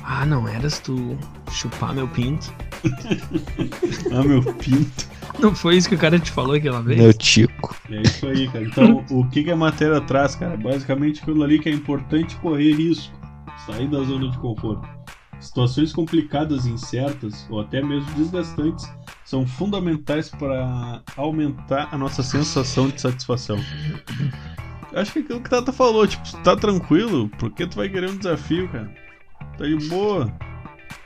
[0.05, 1.17] Ah, não eras tu
[1.51, 2.53] chupar meu pinto?
[4.13, 5.07] Ah, meu pinto.
[5.39, 7.01] Não foi isso que o cara te falou aquela vez?
[7.01, 7.75] Meu tico.
[7.91, 8.65] É isso aí, cara.
[8.65, 10.57] Então, o que, que a matéria traz, cara?
[10.57, 13.15] Basicamente aquilo ali que é importante correr risco.
[13.67, 14.87] Sair da zona de conforto.
[15.41, 18.89] Situações complicadas e incertas, ou até mesmo desgastantes,
[19.25, 23.59] são fundamentais para aumentar a nossa sensação de satisfação.
[24.95, 27.77] Acho que é aquilo que o Tata falou, tipo, tu tá tranquilo, por que tu
[27.77, 28.93] vai querer um desafio, cara?
[29.57, 30.33] Tá de boa.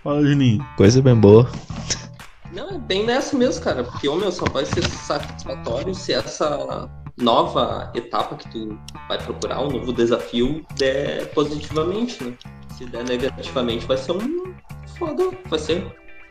[0.02, 0.66] Fala, Juninho.
[0.76, 1.48] Coisa bem boa.
[2.52, 3.84] Não, é bem nessa mesmo, cara.
[3.84, 8.78] Porque, ô meu, só vai ser satisfatório se essa nova etapa que tu
[9.08, 12.32] vai procurar, um novo desafio, der positivamente, né?
[12.76, 14.54] Se der negativamente, vai ser um
[14.98, 15.30] foda.
[15.48, 15.86] Vai ser.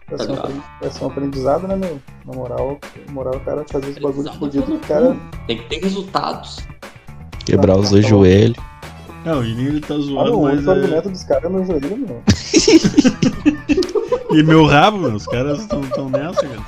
[0.08, 0.50] Vai ser, um, Tá
[0.82, 2.00] vai ser um aprendizado, né, meu?
[2.26, 5.18] Na moral, na moral, o cara fazer esse bagulho Aprendizado fodido, o cara.
[5.48, 6.58] Tem que ter resultados.
[7.46, 8.58] Quebrar os dois joelhos.
[9.26, 10.54] É, o Juninho ele tá Ah, zoando, não, o mas.
[10.56, 10.74] único É...
[10.74, 12.24] argumento dos caras é meu joelho, meu.
[14.32, 16.60] E meu rabo, meu, os caras estão tão nessa, cara.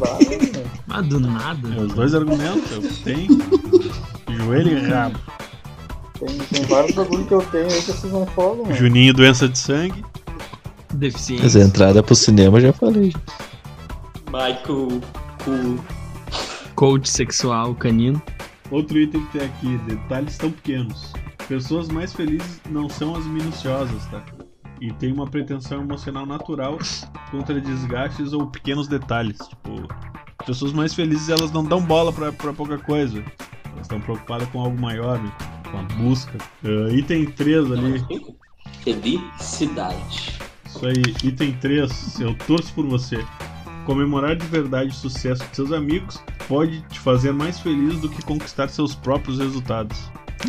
[0.00, 0.64] Meu.
[0.90, 1.68] Ah, do nada.
[1.74, 3.38] É, os dois argumentos, eu tenho.
[4.28, 5.18] Joelho e rabo.
[6.18, 8.74] Tem, tem vários bagulho que eu tenho aí que vocês não falam, mano.
[8.74, 10.04] Juninho, doença de sangue.
[10.90, 11.62] Mas Deficiência.
[11.62, 13.12] a entrada pro cinema eu já falei.
[14.26, 15.00] Michael,
[15.44, 15.78] cu.
[16.74, 18.20] Coach sexual canino.
[18.72, 21.12] Outro item que tem aqui, detalhes tão pequenos.
[21.46, 24.24] Pessoas mais felizes não são as minuciosas, tá?
[24.80, 26.78] E tem uma pretensão emocional natural
[27.30, 29.38] contra desgastes ou pequenos detalhes.
[29.38, 29.86] Tipo,
[30.44, 33.22] pessoas mais felizes elas não dão bola pra, pra pouca coisa.
[33.66, 35.32] Elas estão preocupadas com algo maior, né?
[35.72, 36.38] com a busca.
[36.64, 38.04] Ah, item 3 ali,
[38.84, 40.38] Felicidade.
[40.66, 43.24] Isso aí, item 3, eu torço por você.
[43.84, 48.22] Comemorar de verdade o sucesso de seus amigos pode te fazer mais feliz do que
[48.22, 49.98] conquistar seus próprios resultados.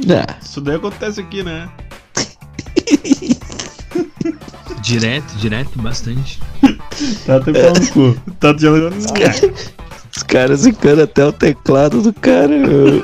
[0.10, 1.70] Ah, Isso daí acontece aqui, né?
[4.82, 6.40] Direto, direto, bastante.
[7.26, 8.32] Tá até falando cu.
[8.40, 8.96] Tá te jogando.
[8.96, 13.04] os caras encanam até o teclado do cara, meu.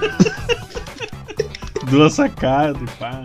[1.90, 3.24] Duas sacadas e pá.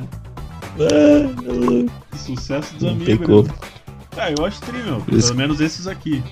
[0.81, 3.55] Ah, Sucesso dos Não amigos, né?
[4.17, 5.01] Ah, eu acho tri, meu.
[5.01, 6.23] Pelo menos esses aqui.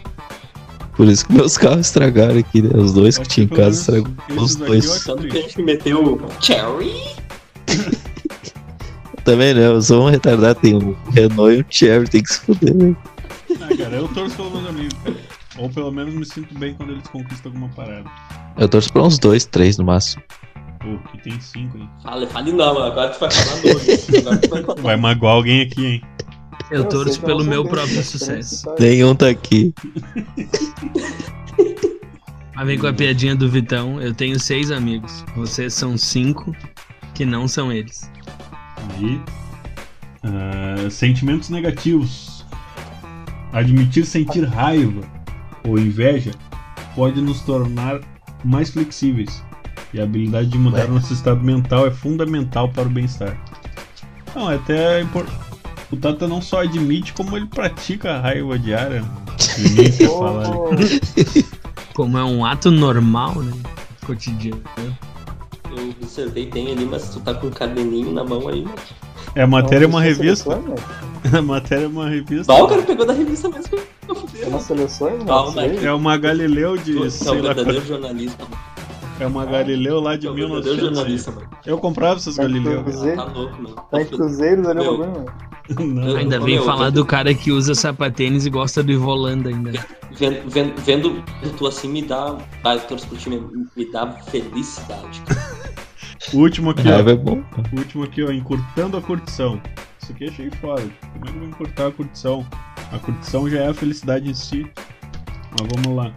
[1.02, 2.70] Por isso que meus carros estragaram aqui, né?
[2.76, 5.02] Os dois que tinha em casa estragou os dois.
[5.02, 6.92] Tanto que a gente meteu Cherry.
[9.24, 9.66] Também né?
[9.66, 12.94] Eu sou um retardado, tem um Renault e um Cherry, tem que se fuder, né?
[13.50, 15.16] Ah, cara, eu torço pelos meus amigos, cara.
[15.58, 18.08] Ou pelo menos me sinto bem quando eles conquistam alguma parada.
[18.56, 20.22] Eu torço pra uns dois, três no máximo.
[20.78, 21.90] Pô, que tem cinco, hein?
[22.04, 22.86] Fale, fale não, mano.
[22.86, 23.56] Agora tu vai falar
[24.62, 24.80] falar.
[24.80, 26.02] Vai magoar alguém aqui, hein?
[26.70, 28.64] Eu sei torço eu pelo meu próprio sucesso.
[28.78, 29.74] Nenhum tá aqui.
[32.54, 34.00] Mas vem com a piadinha do Vitão.
[34.00, 35.24] Eu tenho seis amigos.
[35.36, 36.54] Vocês são cinco
[37.14, 38.10] que não são eles.
[38.96, 39.20] Aí.
[40.22, 42.44] ah, sentimentos negativos.
[43.52, 45.02] Admitir sentir raiva
[45.66, 46.30] ou inveja
[46.94, 48.00] pode nos tornar
[48.44, 49.42] mais flexíveis.
[49.92, 50.88] E a habilidade de mudar Ué.
[50.88, 53.36] nosso estado mental é fundamental para o bem-estar.
[54.34, 55.26] Não, é até impor-
[55.92, 59.02] o Tata não só admite, como ele pratica a raiva diária.
[59.02, 59.08] né?
[59.58, 61.46] Ninguém quer falar ali.
[61.94, 63.52] Como é um ato normal, né?
[64.06, 64.62] Cotidiano.
[65.70, 68.74] Eu observei bem ali, mas tu tá com um caderninho na mão aí, mano.
[69.34, 70.56] É, a matéria é uma não se revista.
[70.56, 70.74] né?
[71.38, 72.52] A matéria é uma revista.
[72.52, 73.78] Bah, o cara pegou da revista mesmo.
[74.08, 74.42] Eu fudeu.
[74.42, 75.24] É uma seleções, né?
[75.26, 75.62] Calma.
[75.62, 75.86] Mike.
[75.86, 76.94] É uma Galileu de.
[76.94, 78.71] tu é sei um lá, verdadeiro jornalista, mano.
[79.22, 80.96] É uma Galileu lá de Tu é um verdadeiro 1900.
[80.96, 81.48] jornalista, mano.
[81.64, 82.82] Eu comprava essas Tá Galileu.
[82.82, 83.16] Cruzeiro.
[83.16, 83.74] Tá louco, mano.
[83.90, 84.98] Tá em cruzeiros ali o Meu.
[84.98, 85.52] bagulho, mano.
[85.94, 86.16] Não.
[86.16, 89.72] Ainda vem falar do cara que usa sapatênis e gosta do Ivolanda ainda.
[90.12, 91.22] Vendo, vendo, vendo
[91.56, 92.36] tu assim me dá.
[92.64, 93.40] Ah, eu torço pro time,
[93.76, 95.22] me dá felicidade.
[96.34, 96.92] O último aqui, ó.
[96.94, 97.42] Raiva é bom.
[97.72, 98.30] O último aqui, ó.
[98.32, 99.60] Encurtando a curtição.
[100.02, 100.82] Isso aqui achei foda.
[101.12, 102.46] Como é que eu vou encurtar a curtição?
[102.92, 104.66] A curtição já é a felicidade em si.
[105.58, 106.12] Mas vamos lá.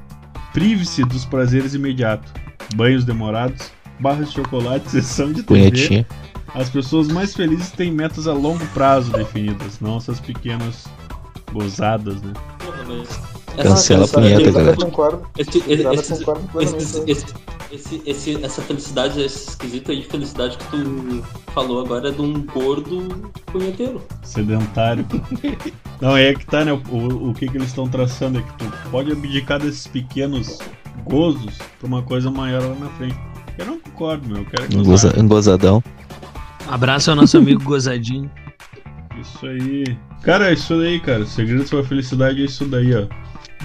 [0.54, 2.32] Prive-se dos prazeres imediatos.
[2.76, 3.72] Banhos demorados.
[4.00, 6.06] Barras de chocolate, sessão de TV.
[6.54, 10.86] As pessoas mais felizes têm metas a longo prazo definidas, não essas pequenas
[11.52, 12.34] gozadas, né?
[12.60, 13.36] Porra, mas.
[13.56, 14.78] Cancela Essa- a punheta, essa- galera.
[18.44, 23.32] Essa felicidade, esse esquisito aí de felicidade que tu falou agora é de um gordo
[23.48, 24.02] punheteiro.
[24.24, 25.06] Sedentário.
[26.00, 26.72] Não, é que tá, né?
[26.74, 30.60] O, o, o que, que eles estão traçando é que tu pode abdicar desses pequenos
[31.06, 33.16] gozos pra uma coisa maior lá na frente.
[33.58, 34.38] Eu não concordo, meu.
[34.40, 34.84] Eu quero gozar.
[34.86, 35.84] goza, um gozadão.
[36.68, 38.30] Abraço ao nosso amigo Gozadinho.
[39.22, 39.98] Isso aí.
[40.24, 41.22] Cara, é isso aí, cara.
[41.22, 43.08] O segredo da sua felicidade é isso daí, ó.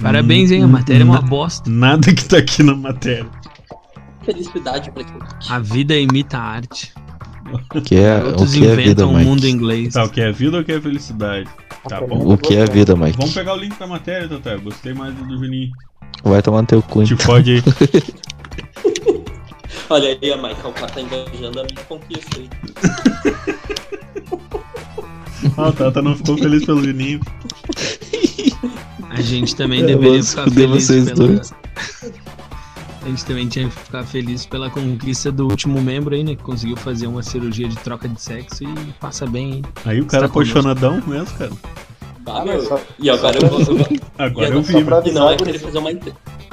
[0.01, 0.63] Parabéns, hein?
[0.63, 1.69] A matéria é uma bosta.
[1.69, 3.27] Nada que tá aqui na matéria.
[4.23, 5.17] Felicidade pra quem.
[5.49, 6.93] A vida imita a arte.
[7.73, 9.25] O que é, o que é vida, Mike?
[9.25, 9.93] mundo inglês.
[9.93, 11.49] Tá, o que é vida ou o que é felicidade?
[11.87, 12.33] Tá bom.
[12.33, 13.17] O que é vida, Mike?
[13.17, 14.57] Vamos pegar o link da matéria, Tata.
[14.57, 15.71] Gostei mais do do Juninho.
[16.23, 17.03] Vai tomar no teu cu.
[17.03, 17.25] Te então.
[17.25, 17.63] fode aí.
[19.89, 22.49] Olha aí, a Michael, o cara tá engajando a minha conquista aí.
[25.57, 27.19] Ah, o Tata não ficou feliz pelo Juninho.
[29.09, 31.27] A gente também Eu deveria vou ficar feliz vocês pela...
[31.27, 31.53] dois.
[33.03, 36.35] A gente também tinha que ficar feliz pela conquista do último membro aí, né?
[36.35, 39.61] Que conseguiu fazer uma cirurgia de troca de sexo e passa bem, hein?
[39.85, 40.59] Aí o cara Tá conosco.
[40.59, 41.51] apaixonadão mesmo, cara.
[42.27, 43.49] Ah, meu, só, E agora eu
[44.17, 44.75] Agora eu vi.
[45.05, 45.91] E não é querer fazer uma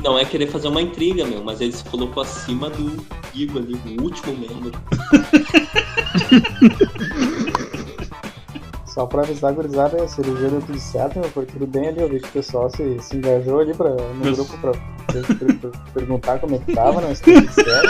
[0.03, 3.77] não é querer fazer uma intriga, meu, mas ele se colocou acima do Gigo ali,
[3.99, 4.73] o último membro.
[8.99, 12.01] Só pra avisar a gurizada, a cirurgia deu tudo certo, meu, foi tudo bem ali.
[12.01, 15.37] Eu vi que o pessoal se, se engajou ali pra, no Mas- grupo pra, pra-
[15.37, 17.15] pra- pra perguntar como é que tava, né?
[17.15, 17.89] Se tudo certo.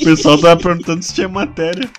[0.00, 1.90] O pessoal tava perguntando se tinha matéria.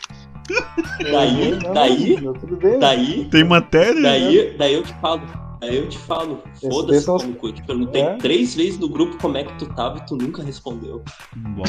[1.11, 2.79] Daí, Não, daí, Deu tudo bem.
[2.79, 4.01] daí, Tem matéria?
[4.03, 5.21] daí, daí eu te falo.
[5.59, 6.41] Daí eu te falo.
[6.61, 8.15] Foda-se é como que eu te perguntei É.
[8.17, 11.03] três vezes no grupo como é que tu tava e tu nunca respondeu.
[11.35, 11.63] Bom.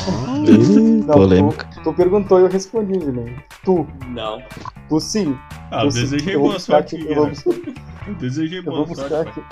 [1.13, 1.69] Polêmica.
[1.75, 3.43] Tu, tu perguntou e eu respondi, Juninho.
[3.65, 4.41] Tu, Não.
[4.89, 5.37] tu sim.
[5.71, 7.45] Ah, eu tu desejei eu vou boa buscar sorte, aqui, eu vou Guilherme.
[7.75, 9.15] buscar, Eu desejei eu boa vou sorte.
[9.15, 9.43] aqui.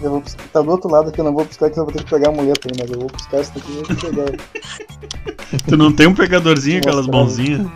[0.00, 1.92] Eu vou buscar, tá do outro lado aqui, eu não vou buscar aqui, eu vou
[1.92, 4.38] ter que pegar a muleta aí, mas eu vou buscar isso daqui e vou pegar.
[5.66, 7.66] Tu não tem um pegadorzinho, aquelas mãozinhas?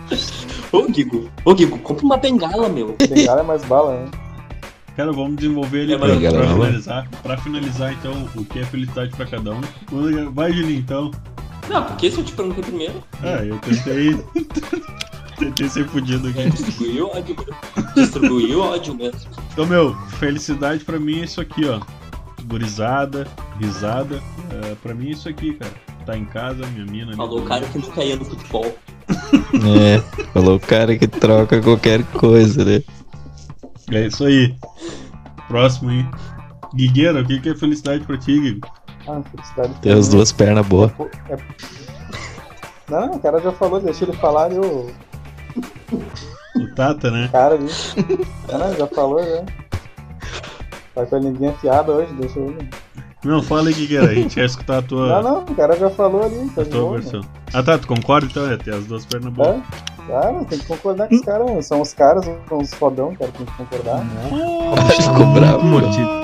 [0.71, 2.95] Ô, Gigo, ô, Gigo, compra uma bengala, meu.
[3.09, 4.11] Bengala é mais bala, né?
[4.97, 7.09] Cara, vamos desenvolver ele É, pra, finalizar.
[7.23, 9.61] Pra finalizar, então, o que é felicidade pra cada um.
[10.33, 11.11] Vai, Juninho, então.
[11.69, 14.17] Não, porque se eu te perguntei primeiro, Ah, eu tentei.
[15.39, 16.51] tentei ser fudido aqui.
[16.51, 17.37] distribuiu ódio.
[17.95, 19.21] Distribuiu ódio mesmo.
[19.53, 21.81] Então, meu, felicidade pra mim é isso aqui, ó.
[22.45, 23.27] Gurizada,
[23.61, 24.21] risada.
[24.51, 25.73] É, pra mim é isso aqui, cara.
[26.05, 27.17] Tá em casa, minha mina.
[27.17, 28.77] Falou o cara que nunca ia no futebol.
[29.55, 29.99] É,
[30.33, 32.83] falou o cara que troca qualquer coisa, né?
[33.93, 34.55] É isso aí.
[35.49, 36.09] Próximo, hein?
[36.75, 38.67] Guigueira, o que que é felicidade pra ti, Guigo?
[39.07, 39.75] Ah, felicidade.
[39.83, 40.91] Tem as duas pernas boas.
[41.29, 41.37] É-
[42.89, 44.91] Não, o cara já falou, deixa ele falar ali, o
[46.57, 47.29] O Tata, né?
[47.33, 47.67] cara ali.
[48.51, 49.45] Não, não, já falou, já.
[50.95, 52.69] Tá com a linguinha afiada hoje, deixa ele.
[53.25, 54.11] Não, fala aí, Guigueira.
[54.11, 56.65] A gente quer escutar a tua, Não, não, o cara já falou ali, tá a
[56.65, 57.21] de tua boa, versão.
[57.55, 58.51] Ah, tá, tu concorda então?
[58.51, 59.57] É, tem as duas pernas boas.
[59.59, 59.63] né?
[59.92, 61.63] É, cara, tem que concordar com os caras, mano.
[61.63, 64.05] São os caras, são os fodão, cara, tem que concordar.
[64.93, 65.87] Ele ficou bravo, mano.
[65.87, 66.23] Mordido.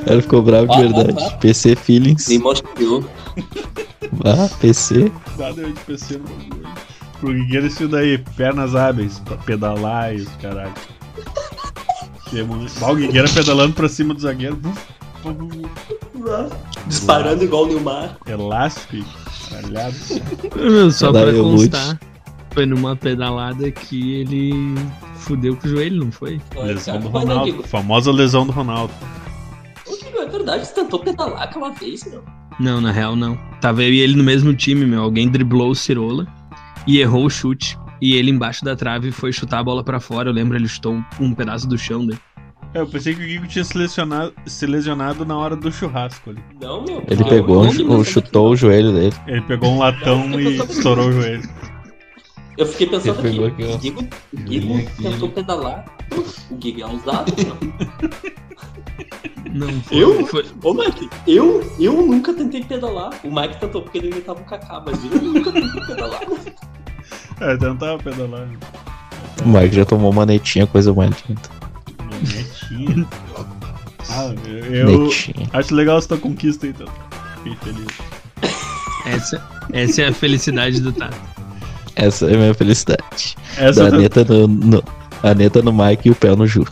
[0.00, 1.24] O cara ficou bravo de Ah, verdade.
[1.24, 1.36] ah, ah.
[1.38, 2.28] PC Feelings.
[2.28, 3.04] Nem mostrou.
[4.24, 5.10] Ah, PC.
[5.38, 6.20] Nada de PC.
[7.20, 10.72] Pro Guigueira isso daí, pernas hábeis, pra pedalar e os caralho.
[12.80, 14.58] Bah, O Guigueira pedalando pra cima do zagueiro.
[16.86, 18.16] Disparando igual o Nilmar.
[18.26, 19.04] Elástico e
[19.50, 19.94] caralhado.
[20.92, 21.98] Só pra constar,
[22.56, 24.50] foi numa pedalada que ele
[25.16, 26.40] fudeu com o joelho, não foi?
[26.56, 27.62] Lesão do Vai, né, Ronaldo.
[27.64, 28.94] Famosa lesão do Ronaldo.
[29.86, 32.24] Ô, Guigo, É verdade, você tentou pedalar aquela vez, meu.
[32.58, 33.36] Não, na real não.
[33.60, 35.02] Tava eu e ele no mesmo time, meu.
[35.02, 36.26] Alguém driblou o Cirola
[36.86, 37.76] e errou o chute.
[38.00, 40.30] E ele embaixo da trave foi chutar a bola pra fora.
[40.30, 42.18] Eu lembro, ele chutou um, um pedaço do chão dele.
[42.74, 46.30] É, eu pensei que o Guigo tinha se lesionado, se lesionado na hora do churrasco
[46.30, 46.42] ali.
[46.60, 47.02] Não, meu.
[47.08, 49.14] Ele pegou, chu- chutou o joelho dele.
[49.26, 51.48] Ele pegou um latão e estourou o joelho.
[52.56, 54.00] Eu fiquei pensando aqui, o Guigo,
[54.32, 55.84] o Guigo tentou pedalar.
[56.50, 57.56] O Guigo é ousado, meu.
[59.52, 59.98] Não, foi.
[60.02, 60.26] Eu?
[60.26, 63.10] foi- Ô, Mike, eu, eu nunca tentei pedalar.
[63.22, 66.20] O Mike tentou porque ele imitava o Kaká, mas eu nunca tentei pedalar.
[67.40, 68.48] É, tentava pedalar.
[69.44, 71.42] O Mike já tomou uma netinha, coisa mais linda.
[72.22, 73.06] Netinha.
[74.08, 75.46] Ah, eu, eu Netinha.
[75.52, 76.86] acho legal essa tua conquista então.
[77.42, 77.86] Fiquei feliz.
[79.04, 81.16] Essa, essa é a felicidade do Tato.
[81.96, 83.36] Essa é a minha felicidade.
[83.56, 84.84] Essa Da tá- Aneta no, no,
[85.22, 86.64] a Aneta no Mike e o pé no Ju.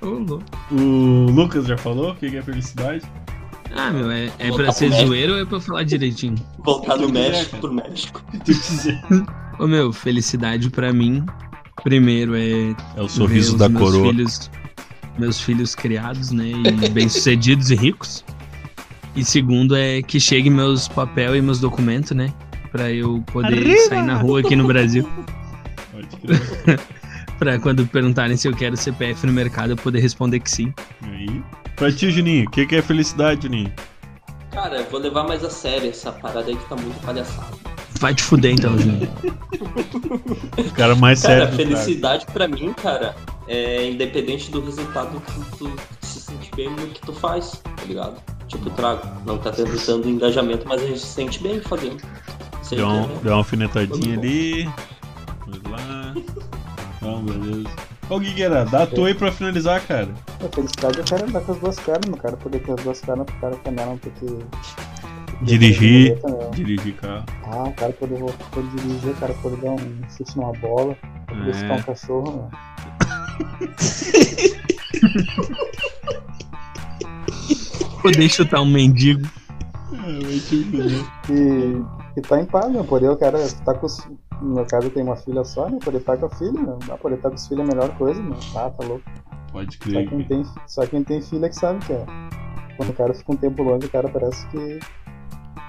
[0.00, 0.42] Louco.
[0.70, 3.02] O Lucas já falou o que é felicidade?
[3.74, 6.36] Ah, meu, é, é Voltar pra ser zoeiro ou é pra falar direitinho?
[6.58, 8.22] Voltar do México pro México.
[8.32, 9.02] Se tu quiser.
[9.58, 11.24] Ô, meu, felicidade pra mim,
[11.82, 14.10] primeiro é É o sorriso da meus coroa.
[14.10, 14.50] Filhos,
[15.18, 16.50] meus filhos criados, né?
[16.84, 18.24] E bem-sucedidos e ricos.
[19.14, 22.32] E segundo é que chegue meus papel e meus documentos, né?
[22.72, 23.80] Pra eu poder Arriba!
[23.88, 25.08] sair na rua aqui no Brasil.
[25.92, 26.80] Pode crer.
[27.38, 30.72] Pra quando perguntarem se eu quero CPF no mercado, eu poder responder que sim.
[31.02, 31.42] Aí.
[31.76, 33.72] Pra ti, Juninho, o que que é felicidade, Juninho?
[34.52, 37.56] Cara, eu vou levar mais a sério essa parada aí que tá muito palhaçada.
[38.00, 39.08] Vai te fuder então, Juninho.
[40.56, 41.50] O cara mais Cara, sério.
[41.50, 43.14] do felicidade pra mim, cara,
[43.48, 48.22] é independente do resultado que tu se sentir bem no que tu faz, tá ligado?
[48.46, 51.96] Tipo, trago, não tá tendo tanto engajamento, mas a gente se sente bem fazendo.
[52.72, 54.70] Aí Deu, um, é- deu uma alfinetadinha Vamos ali.
[55.46, 56.14] Vamos lá.
[57.02, 57.68] Não, beleza.
[58.08, 60.08] Ô, Guigueira, dá a tua aí pra finalizar, cara.
[60.44, 62.82] A felicidade é o cara andar com as duas pernas, o cara poder ter as
[62.82, 64.38] duas pernas pro cara caminhar, não ter que.
[65.42, 66.20] Dirigir.
[66.20, 66.50] Também.
[66.52, 67.24] Dirigir carro.
[67.44, 68.18] Ah, o cara poder,
[68.50, 69.78] poder dirigir, o cara poder dar um
[70.16, 70.96] chute numa bola,
[71.26, 71.52] poder É.
[71.54, 72.50] citar um cachorro, meu.
[78.02, 79.28] Poder chutar um mendigo.
[81.30, 81.82] E,
[82.16, 82.84] e tá em paz, meu.
[82.84, 84.06] Poder o cara tá com os.
[84.40, 85.78] No meu caso, eu tenho uma filha só, né?
[85.84, 86.78] Poder estar com a filha, meu.
[86.90, 88.36] Ah, poder estar com os filhos é a melhor coisa, meu.
[88.56, 89.04] Ah, tá louco.
[89.52, 90.08] Pode Só crer.
[90.08, 92.04] quem, tem, só quem tem filha que sabe que é.
[92.76, 94.78] Quando o cara fica um tempo longe, o cara parece que.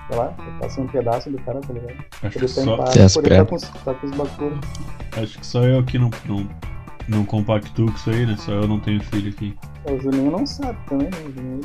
[0.09, 1.93] Sei lá, passa um pedaço do cara, tá ligado?
[2.23, 3.65] Acho Poder que, só, paz, Tem poder pernas.
[3.69, 4.59] com, tá com os bacuros.
[5.21, 6.49] acho que só eu que não, não,
[7.07, 8.35] não compactuo com isso aí, né?
[8.37, 9.55] Só eu não tenho filho aqui.
[9.85, 11.17] O Juninho não sabe também, né?
[11.25, 11.61] O Juninho,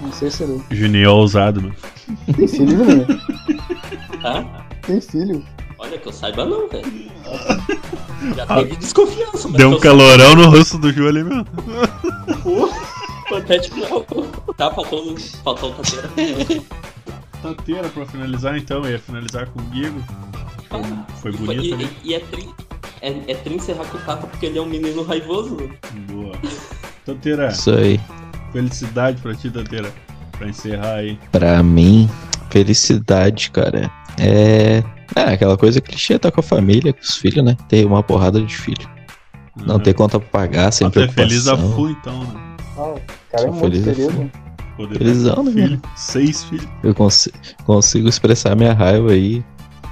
[0.00, 0.62] não sei se ele.
[0.70, 1.74] Juninho é ousado, mano.
[2.36, 3.06] Tem filho, Juninho?
[4.22, 4.66] Tá?
[4.86, 5.44] Tem filho.
[5.78, 7.10] Olha, que eu saiba não, velho.
[8.36, 11.44] Já teve desconfiança, mas Deu um eu calorão no rosto do Ju ali, meu.
[13.28, 14.02] Patético não.
[14.54, 16.10] Tá, faltou, faltou tateira.
[17.42, 18.88] Tateira pra finalizar, então.
[18.88, 20.00] Ia finalizar com o Guigo.
[20.70, 21.90] Ah, Foi e bonito e, ali.
[22.04, 22.48] e é tri.
[23.02, 25.56] É, é tri encerrar com o Tata porque ele é um menino raivoso.
[25.56, 25.68] né?
[26.10, 26.32] Boa.
[27.04, 28.00] Tateira, Isso aí.
[28.54, 29.92] Felicidade pra ti, Tateira.
[30.38, 31.18] Pra encerrar aí.
[31.30, 32.08] Pra mim,
[32.50, 34.82] felicidade, cara, é.
[35.14, 37.56] É aquela coisa clichê, tá com a família, com os filhos, né?
[37.68, 38.88] Ter uma porrada de filho.
[39.54, 41.76] Não ter conta pra pagar, sem Até feliz a preocupação.
[41.76, 42.40] full, então, né?
[42.76, 43.00] Ah, o
[43.30, 44.30] cara é muito feliz, feliz, né?
[44.76, 45.82] Poder Felizão, né, filho.
[45.94, 46.66] Seis filhos.
[46.82, 47.32] Eu consi-
[47.64, 49.44] consigo expressar minha raiva aí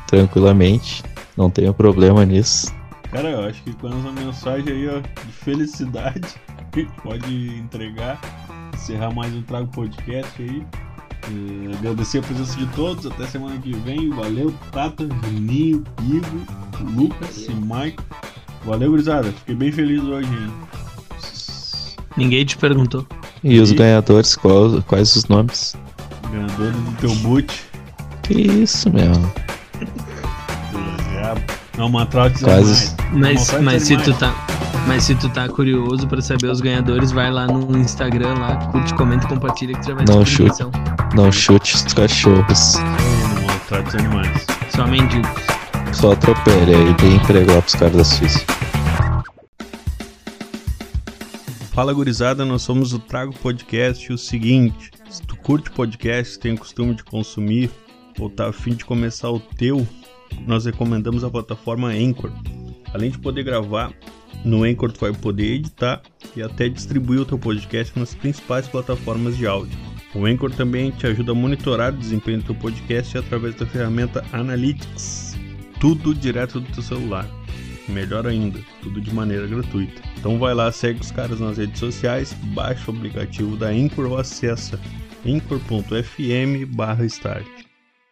[0.08, 1.04] tranquilamente.
[1.36, 2.72] Não tenho problema nisso.
[3.12, 8.18] Cara, eu acho que com essa mensagem aí, ó, de felicidade, a gente pode entregar,
[8.74, 10.64] encerrar mais um Trago Podcast aí.
[11.24, 14.08] Eh, agradecer a presença de todos, até semana que vem.
[14.10, 18.02] Valeu, Tata, Juninho, Igor, Lucas e Mike.
[18.64, 19.30] Valeu, gurizada.
[19.30, 20.52] Fiquei bem feliz hoje, hein?
[22.16, 23.06] Ninguém te perguntou.
[23.44, 25.76] E os E- ganhadores, qual- quais os nomes?
[26.30, 27.62] Ganhadores do teu boot.
[28.22, 29.12] Que isso, meu.
[31.77, 32.95] Não, uma trote Quase.
[33.12, 34.35] Mas, Não, mas se tu tá.
[34.87, 38.93] Mas se tu tá curioso pra saber os ganhadores, vai lá no Instagram lá, curte,
[38.95, 40.62] comenta e compartilha que tu já vai Não chute.
[41.14, 42.75] Não chute os cachorros.
[42.75, 44.47] Não maltrate os animais.
[44.75, 45.31] Só mendigos.
[45.93, 48.45] Só atropele aí, dê emprego lá pros caras da Suíça.
[51.73, 54.11] Fala gurizada, nós somos o Trago Podcast.
[54.11, 57.70] E o seguinte, se tu curte podcast, tem o costume de consumir
[58.18, 59.87] ou tá afim de começar o teu,
[60.47, 62.33] nós recomendamos a plataforma Anchor.
[62.93, 63.93] Além de poder gravar
[64.45, 66.03] No Anchor tu vai poder editar
[66.37, 69.78] e até distribuir o teu podcast nas principais plataformas de áudio.
[70.14, 74.24] O Anchor também te ajuda a monitorar o desempenho do teu podcast através da ferramenta
[74.33, 75.39] Analytics.
[75.80, 77.26] Tudo direto do teu celular.
[77.89, 80.03] Melhor ainda, tudo de maneira gratuita.
[80.18, 84.18] Então vai lá, segue os caras nas redes sociais, baixa o aplicativo da Anchor ou
[84.18, 84.78] acessa
[85.26, 86.66] anchor.fm
[87.07, 87.61] start.